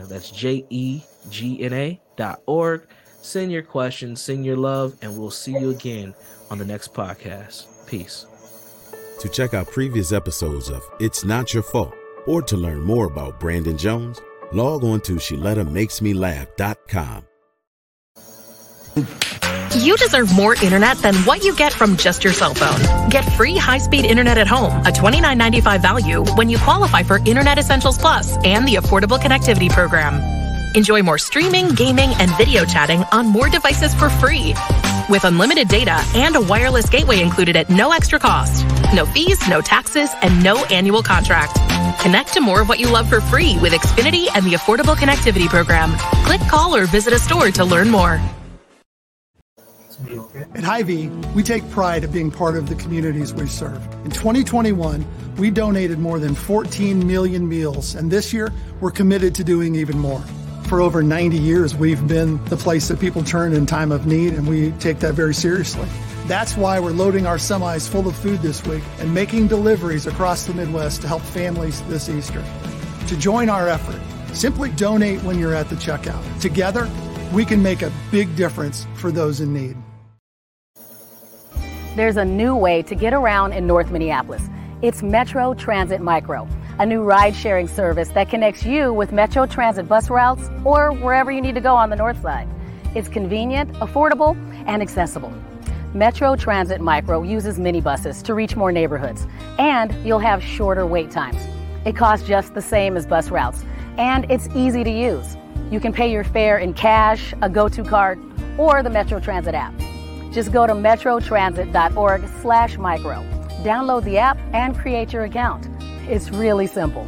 that's 0.08 0.30
J-E-G-N-A 0.30 2.00
dot 2.16 2.40
org. 2.46 2.86
Send 3.20 3.50
your 3.50 3.62
questions, 3.62 4.22
send 4.22 4.46
your 4.46 4.56
love, 4.56 4.94
and 5.02 5.18
we'll 5.18 5.30
see 5.30 5.58
you 5.58 5.70
again 5.70 6.14
on 6.50 6.58
the 6.58 6.64
next 6.64 6.94
podcast. 6.94 7.66
Peace. 7.86 8.26
To 9.20 9.28
check 9.28 9.54
out 9.54 9.66
previous 9.68 10.12
episodes 10.12 10.68
of 10.68 10.84
It's 11.00 11.24
Not 11.24 11.52
Your 11.52 11.64
Fault 11.64 11.94
or 12.26 12.40
to 12.42 12.56
learn 12.56 12.80
more 12.80 13.06
about 13.06 13.40
Brandon 13.40 13.76
Jones, 13.76 14.20
log 14.52 14.84
on 14.84 15.00
to 15.02 15.14
ShelettaMakesMeLaugh.com. 15.14 17.24
You 19.76 19.96
deserve 19.96 20.32
more 20.32 20.54
internet 20.54 20.98
than 20.98 21.14
what 21.26 21.42
you 21.42 21.54
get 21.56 21.72
from 21.72 21.96
just 21.96 22.22
your 22.22 22.32
cell 22.32 22.54
phone. 22.54 23.10
Get 23.10 23.24
free 23.32 23.56
high-speed 23.56 24.04
internet 24.04 24.38
at 24.38 24.46
home, 24.46 24.72
a 24.86 24.90
$29.95 24.90 25.82
value 25.82 26.24
when 26.36 26.48
you 26.48 26.58
qualify 26.58 27.02
for 27.02 27.18
Internet 27.26 27.58
Essentials 27.58 27.98
Plus 27.98 28.36
and 28.44 28.68
the 28.68 28.76
Affordable 28.76 29.18
Connectivity 29.18 29.68
Program. 29.68 30.20
Enjoy 30.76 31.02
more 31.02 31.18
streaming, 31.18 31.70
gaming, 31.70 32.10
and 32.18 32.30
video 32.36 32.64
chatting 32.64 33.02
on 33.10 33.26
more 33.26 33.48
devices 33.48 33.94
for 33.94 34.08
free. 34.08 34.54
With 35.10 35.24
unlimited 35.24 35.68
data 35.68 36.00
and 36.14 36.36
a 36.36 36.40
wireless 36.40 36.88
gateway 36.88 37.20
included 37.20 37.56
at 37.56 37.68
no 37.68 37.92
extra 37.92 38.18
cost. 38.18 38.64
No 38.94 39.06
fees, 39.06 39.46
no 39.48 39.60
taxes, 39.60 40.10
and 40.22 40.42
no 40.42 40.64
annual 40.66 41.02
contract. 41.02 41.58
Connect 42.00 42.34
to 42.34 42.40
more 42.40 42.60
of 42.60 42.68
what 42.68 42.78
you 42.78 42.90
love 42.90 43.08
for 43.08 43.20
free 43.20 43.58
with 43.58 43.72
Xfinity 43.72 44.28
and 44.34 44.44
the 44.44 44.52
Affordable 44.52 44.94
Connectivity 44.94 45.48
Program. 45.48 45.92
Click, 46.24 46.40
call, 46.42 46.74
or 46.74 46.86
visit 46.86 47.12
a 47.12 47.18
store 47.18 47.50
to 47.50 47.64
learn 47.64 47.90
more. 47.90 48.20
At 50.54 50.64
Hy-Vee, 50.64 51.08
we 51.34 51.42
take 51.42 51.68
pride 51.70 52.04
of 52.04 52.12
being 52.12 52.30
part 52.30 52.56
of 52.56 52.68
the 52.68 52.74
communities 52.74 53.32
we 53.32 53.46
serve. 53.46 53.82
In 54.04 54.10
2021, 54.10 55.04
we 55.36 55.50
donated 55.50 55.98
more 55.98 56.18
than 56.18 56.34
14 56.34 57.06
million 57.06 57.48
meals, 57.48 57.94
and 57.94 58.10
this 58.10 58.32
year, 58.32 58.52
we're 58.80 58.90
committed 58.90 59.34
to 59.36 59.44
doing 59.44 59.74
even 59.74 59.98
more. 59.98 60.20
For 60.64 60.80
over 60.80 61.02
90 61.02 61.38
years, 61.38 61.74
we've 61.74 62.06
been 62.08 62.44
the 62.46 62.56
place 62.56 62.88
that 62.88 62.98
people 62.98 63.22
turn 63.22 63.52
in 63.52 63.66
time 63.66 63.92
of 63.92 64.06
need, 64.06 64.34
and 64.34 64.46
we 64.48 64.72
take 64.72 64.98
that 65.00 65.14
very 65.14 65.34
seriously. 65.34 65.88
That's 66.26 66.56
why 66.56 66.80
we're 66.80 66.92
loading 66.92 67.26
our 67.26 67.36
semis 67.36 67.86
full 67.86 68.08
of 68.08 68.16
food 68.16 68.40
this 68.40 68.64
week 68.64 68.82
and 68.98 69.12
making 69.12 69.48
deliveries 69.48 70.06
across 70.06 70.46
the 70.46 70.54
Midwest 70.54 71.02
to 71.02 71.08
help 71.08 71.20
families 71.20 71.82
this 71.82 72.08
Easter. 72.08 72.42
To 73.08 73.16
join 73.18 73.50
our 73.50 73.68
effort, 73.68 74.00
simply 74.34 74.70
donate 74.70 75.22
when 75.22 75.38
you're 75.38 75.54
at 75.54 75.68
the 75.68 75.76
checkout. 75.76 76.40
Together, 76.40 76.88
we 77.34 77.44
can 77.44 77.62
make 77.62 77.82
a 77.82 77.92
big 78.10 78.34
difference 78.36 78.86
for 78.94 79.12
those 79.12 79.42
in 79.42 79.52
need. 79.52 79.76
There's 81.94 82.16
a 82.16 82.24
new 82.24 82.56
way 82.56 82.80
to 82.84 82.94
get 82.94 83.12
around 83.12 83.52
in 83.52 83.66
North 83.66 83.90
Minneapolis. 83.90 84.42
It's 84.80 85.02
Metro 85.02 85.52
Transit 85.52 86.00
Micro, 86.00 86.48
a 86.78 86.86
new 86.86 87.02
ride 87.02 87.36
sharing 87.36 87.68
service 87.68 88.08
that 88.10 88.30
connects 88.30 88.64
you 88.64 88.94
with 88.94 89.12
Metro 89.12 89.44
Transit 89.44 89.86
bus 89.86 90.08
routes 90.08 90.48
or 90.64 90.90
wherever 90.90 91.30
you 91.30 91.42
need 91.42 91.54
to 91.54 91.60
go 91.60 91.76
on 91.76 91.90
the 91.90 91.96
north 91.96 92.20
side. 92.22 92.48
It's 92.94 93.08
convenient, 93.08 93.70
affordable, 93.74 94.34
and 94.66 94.80
accessible. 94.80 95.32
Metro 95.94 96.34
Transit 96.34 96.80
Micro 96.80 97.22
uses 97.22 97.56
minibuses 97.56 98.20
to 98.24 98.34
reach 98.34 98.56
more 98.56 98.72
neighborhoods, 98.72 99.28
and 99.60 99.94
you'll 100.04 100.18
have 100.18 100.42
shorter 100.42 100.84
wait 100.84 101.08
times. 101.08 101.40
It 101.86 101.94
costs 101.94 102.26
just 102.26 102.52
the 102.52 102.60
same 102.60 102.96
as 102.96 103.06
bus 103.06 103.30
routes, 103.30 103.64
and 103.96 104.28
it's 104.28 104.48
easy 104.56 104.82
to 104.82 104.90
use. 104.90 105.36
You 105.70 105.78
can 105.78 105.92
pay 105.92 106.10
your 106.10 106.24
fare 106.24 106.58
in 106.58 106.74
cash, 106.74 107.32
a 107.42 107.48
go-to 107.48 107.84
card, 107.84 108.20
or 108.58 108.82
the 108.82 108.90
Metro 108.90 109.20
Transit 109.20 109.54
app. 109.54 109.72
Just 110.32 110.50
go 110.50 110.66
to 110.66 110.72
metrotransit.org 110.72 112.28
slash 112.42 112.76
micro. 112.76 113.22
Download 113.62 114.02
the 114.02 114.18
app 114.18 114.36
and 114.52 114.76
create 114.76 115.12
your 115.12 115.22
account. 115.22 115.68
It's 116.08 116.30
really 116.30 116.66
simple. 116.66 117.06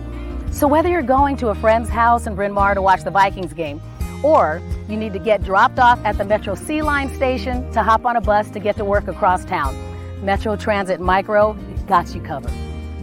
So 0.52 0.68
whether 0.68 0.88
you're 0.88 1.02
going 1.02 1.36
to 1.38 1.48
a 1.48 1.56
friend's 1.56 1.88
house 1.88 2.28
in 2.28 2.36
Bryn 2.36 2.52
Mawr 2.52 2.74
to 2.74 2.82
watch 2.82 3.02
the 3.02 3.10
Vikings 3.10 3.52
game, 3.52 3.80
or 4.22 4.60
you 4.88 4.96
need 4.96 5.12
to 5.12 5.18
get 5.18 5.42
dropped 5.42 5.78
off 5.78 5.98
at 6.04 6.18
the 6.18 6.24
Metro 6.24 6.54
C 6.54 6.82
Line 6.82 7.14
station 7.14 7.70
to 7.72 7.82
hop 7.82 8.04
on 8.04 8.16
a 8.16 8.20
bus 8.20 8.50
to 8.50 8.58
get 8.58 8.76
to 8.76 8.84
work 8.84 9.08
across 9.08 9.44
town, 9.44 9.76
Metro 10.24 10.56
Transit 10.56 11.00
Micro 11.00 11.54
got 11.86 12.14
you 12.14 12.20
covered. 12.20 12.52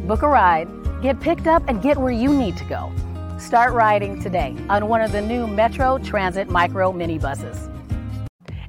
Book 0.07 0.21
a 0.21 0.27
ride, 0.27 0.67
get 1.01 1.19
picked 1.19 1.47
up, 1.47 1.63
and 1.67 1.81
get 1.81 1.97
where 1.97 2.11
you 2.11 2.33
need 2.33 2.57
to 2.57 2.65
go. 2.65 2.91
Start 3.37 3.73
riding 3.73 4.21
today 4.21 4.55
on 4.69 4.87
one 4.87 5.01
of 5.01 5.11
the 5.11 5.21
new 5.21 5.47
Metro 5.47 5.97
Transit 5.97 6.49
Micro 6.49 6.91
minibuses. 6.91 7.69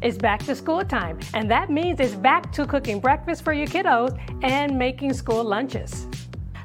It's 0.03 0.19
back 0.19 0.45
to 0.45 0.55
school 0.55 0.85
time, 0.85 1.19
and 1.33 1.51
that 1.51 1.71
means 1.71 1.99
it's 1.99 2.15
back 2.15 2.53
to 2.53 2.67
cooking 2.67 3.01
breakfast 3.01 3.43
for 3.43 3.53
your 3.53 3.67
kiddos 3.67 4.19
and 4.43 4.79
making 4.79 5.15
school 5.15 5.43
lunches. 5.43 6.07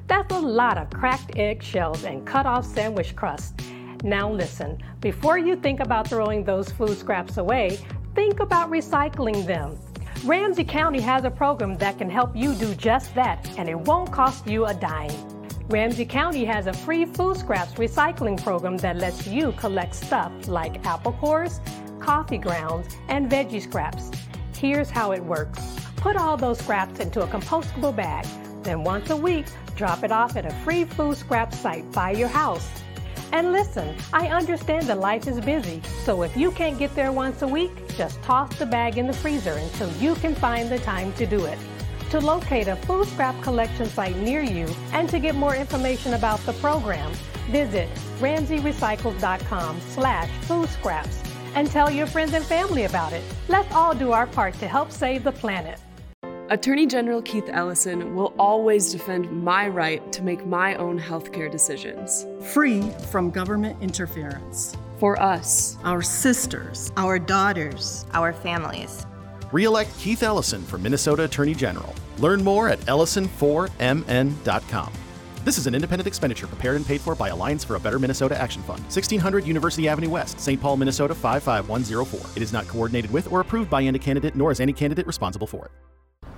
That's 0.08 0.34
a 0.34 0.40
lot 0.40 0.78
of 0.78 0.90
cracked 0.90 1.38
egg 1.38 1.64
shells 1.64 2.04
and 2.04 2.26
cut 2.26 2.46
off 2.46 2.66
sandwich 2.66 3.16
crust. 3.16 3.59
Now 4.04 4.32
listen, 4.32 4.82
before 5.02 5.38
you 5.38 5.56
think 5.58 5.82
about 5.82 6.08
throwing 6.08 6.44
those 6.44 6.72
food 6.72 6.98
scraps 6.98 7.38
away, 7.38 7.80
think 8.16 8.40
about 8.40 8.72
recycling 8.72 9.46
them. 9.46 9.78
Ramsey 10.24 10.64
County 10.64 11.02
has 11.02 11.26
a 11.26 11.32
program 11.32 11.76
that 11.78 11.98
can 11.98 12.10
help 12.10 12.36
you 12.36 12.54
do 12.56 12.74
just 12.76 13.14
that, 13.16 13.46
and 13.58 13.68
it 13.68 13.78
won't 13.78 14.12
cost 14.12 14.48
you 14.48 14.66
a 14.66 14.74
dime. 14.74 15.12
Ramsey 15.68 16.06
County 16.06 16.46
has 16.46 16.68
a 16.68 16.74
free 16.74 17.06
food 17.06 17.38
scraps 17.38 17.74
recycling 17.74 18.42
program 18.42 18.78
that 18.78 18.98
lets 18.98 19.28
you 19.28 19.52
collect 19.54 19.94
stuff 19.94 20.32
like 20.48 20.86
apple 20.86 21.14
cores, 21.14 21.60
coffee 22.00 22.38
grounds, 22.38 22.96
and 23.08 23.30
veggie 23.30 23.62
scraps. 23.62 24.12
Here's 24.58 24.90
how 24.90 25.12
it 25.12 25.24
works. 25.24 25.76
Put 25.98 26.16
all 26.16 26.38
those 26.38 26.60
scraps 26.60 27.00
into 27.00 27.22
a 27.22 27.28
compostable 27.28 27.96
bag. 27.96 28.26
Then 28.64 28.84
once 28.84 29.10
a 29.10 29.18
week, 29.18 29.46
drop 29.76 30.04
it 30.04 30.12
off 30.12 30.36
at 30.38 30.46
a 30.46 30.52
free 30.64 30.86
food 30.86 31.18
scrap 31.18 31.54
site 31.54 31.90
by 31.92 32.12
your 32.12 32.30
house. 32.30 32.68
And 33.32 33.52
listen, 33.52 33.96
I 34.12 34.28
understand 34.28 34.88
that 34.88 35.00
life 35.00 35.28
is 35.28 35.40
busy, 35.40 35.82
so 36.04 36.24
if 36.24 36.36
you 36.36 36.52
can't 36.52 36.80
get 36.80 36.96
there 36.96 37.12
once 37.12 37.42
a 37.42 37.48
week, 37.48 37.72
just 37.96 38.22
toss 38.24 38.54
the 38.58 38.66
bag 38.66 38.98
in 38.98 39.08
the 39.08 39.14
freezer 39.14 39.54
until 39.54 39.92
you 39.98 40.16
can 40.16 40.34
find 40.34 40.70
the 40.70 40.80
time 40.80 41.14
to 41.14 41.26
do 41.26 41.46
it. 41.46 41.60
To 42.12 42.20
locate 42.20 42.68
a 42.68 42.76
food 42.76 43.08
scrap 43.08 43.40
collection 43.44 43.86
site 43.86 44.18
near 44.18 44.42
you 44.42 44.68
and 44.94 45.08
to 45.10 45.20
get 45.20 45.36
more 45.36 45.56
information 45.56 46.16
about 46.16 46.40
the 46.46 46.54
program, 46.54 47.12
visit 47.52 47.88
ramseyrecycles.com 48.20 49.82
slash 49.82 50.30
food 50.42 50.70
scraps 50.70 51.22
and 51.56 51.70
tell 51.70 51.92
your 51.92 52.08
friends 52.08 52.34
and 52.34 52.44
family 52.44 52.86
about 52.86 53.14
it. 53.14 53.24
Let's 53.48 53.72
all 53.74 53.94
do 53.94 54.12
our 54.12 54.26
part 54.28 54.56
to 54.56 54.68
help 54.68 54.92
save 54.92 55.24
the 55.24 55.32
planet. 55.32 55.80
Attorney 56.52 56.88
General 56.88 57.22
Keith 57.22 57.48
Ellison 57.52 58.16
will 58.16 58.34
always 58.40 58.92
defend 58.92 59.32
my 59.32 59.68
right 59.68 60.12
to 60.12 60.24
make 60.24 60.48
my 60.48 60.74
own 60.76 61.00
healthcare 61.00 61.52
decisions. 61.52 62.26
Free 62.52 62.90
from 63.12 63.30
government 63.30 63.80
interference. 63.84 64.76
For 64.98 65.22
us, 65.22 65.78
our 65.84 66.02
sisters, 66.02 66.92
our 66.98 67.20
daughters, 67.20 68.08
our 68.14 68.34
families. 68.34 69.06
Re-elect 69.52 69.96
Keith 70.00 70.24
Ellison 70.24 70.64
for 70.64 70.80
Minnesota 70.80 71.26
Attorney 71.26 71.54
General. 71.54 71.94
Learn 72.18 72.44
more 72.44 72.68
at 72.68 72.80
ellison4mn.com. 72.82 74.94
This 75.46 75.60
is 75.60 75.68
an 75.68 75.76
independent 75.76 76.08
expenditure 76.08 76.48
prepared 76.48 76.78
and 76.78 76.86
paid 76.86 77.00
for 77.00 77.14
by 77.14 77.30
Alliance 77.30 77.64
for 77.64 77.76
a 77.76 77.80
Better 77.80 78.00
Minnesota 78.00 78.36
Action 78.36 78.64
Fund, 78.64 78.82
1600 78.86 79.46
University 79.46 79.88
Avenue 79.88 80.10
West, 80.10 80.40
St. 80.40 80.60
Paul, 80.60 80.78
Minnesota 80.78 81.14
55104. 81.14 82.32
It 82.36 82.42
is 82.42 82.52
not 82.52 82.68
coordinated 82.68 83.12
with 83.12 83.32
or 83.32 83.40
approved 83.40 83.70
by 83.70 83.84
any 83.84 84.00
candidate, 84.00 84.36
nor 84.36 84.52
is 84.52 84.60
any 84.60 84.74
candidate 84.74 85.06
responsible 85.06 85.46
for 85.46 85.66
it. 85.66 85.72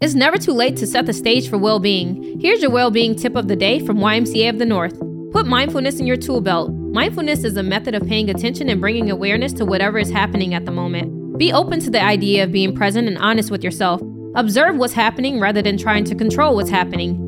It's 0.00 0.14
never 0.14 0.38
too 0.38 0.52
late 0.52 0.76
to 0.76 0.86
set 0.86 1.06
the 1.06 1.12
stage 1.12 1.50
for 1.50 1.58
well 1.58 1.80
being. 1.80 2.38
Here's 2.38 2.62
your 2.62 2.70
well 2.70 2.92
being 2.92 3.16
tip 3.16 3.34
of 3.34 3.48
the 3.48 3.56
day 3.56 3.84
from 3.84 3.98
YMCA 3.98 4.48
of 4.48 4.60
the 4.60 4.64
North. 4.64 4.96
Put 5.32 5.44
mindfulness 5.44 5.98
in 5.98 6.06
your 6.06 6.16
tool 6.16 6.40
belt. 6.40 6.70
Mindfulness 6.70 7.42
is 7.42 7.56
a 7.56 7.64
method 7.64 7.96
of 7.96 8.06
paying 8.06 8.30
attention 8.30 8.68
and 8.68 8.80
bringing 8.80 9.10
awareness 9.10 9.52
to 9.54 9.64
whatever 9.64 9.98
is 9.98 10.08
happening 10.08 10.54
at 10.54 10.66
the 10.66 10.70
moment. 10.70 11.36
Be 11.36 11.52
open 11.52 11.80
to 11.80 11.90
the 11.90 12.00
idea 12.00 12.44
of 12.44 12.52
being 12.52 12.76
present 12.76 13.08
and 13.08 13.18
honest 13.18 13.50
with 13.50 13.64
yourself. 13.64 14.00
Observe 14.36 14.76
what's 14.76 14.92
happening 14.92 15.40
rather 15.40 15.62
than 15.62 15.76
trying 15.76 16.04
to 16.04 16.14
control 16.14 16.54
what's 16.54 16.70
happening. 16.70 17.27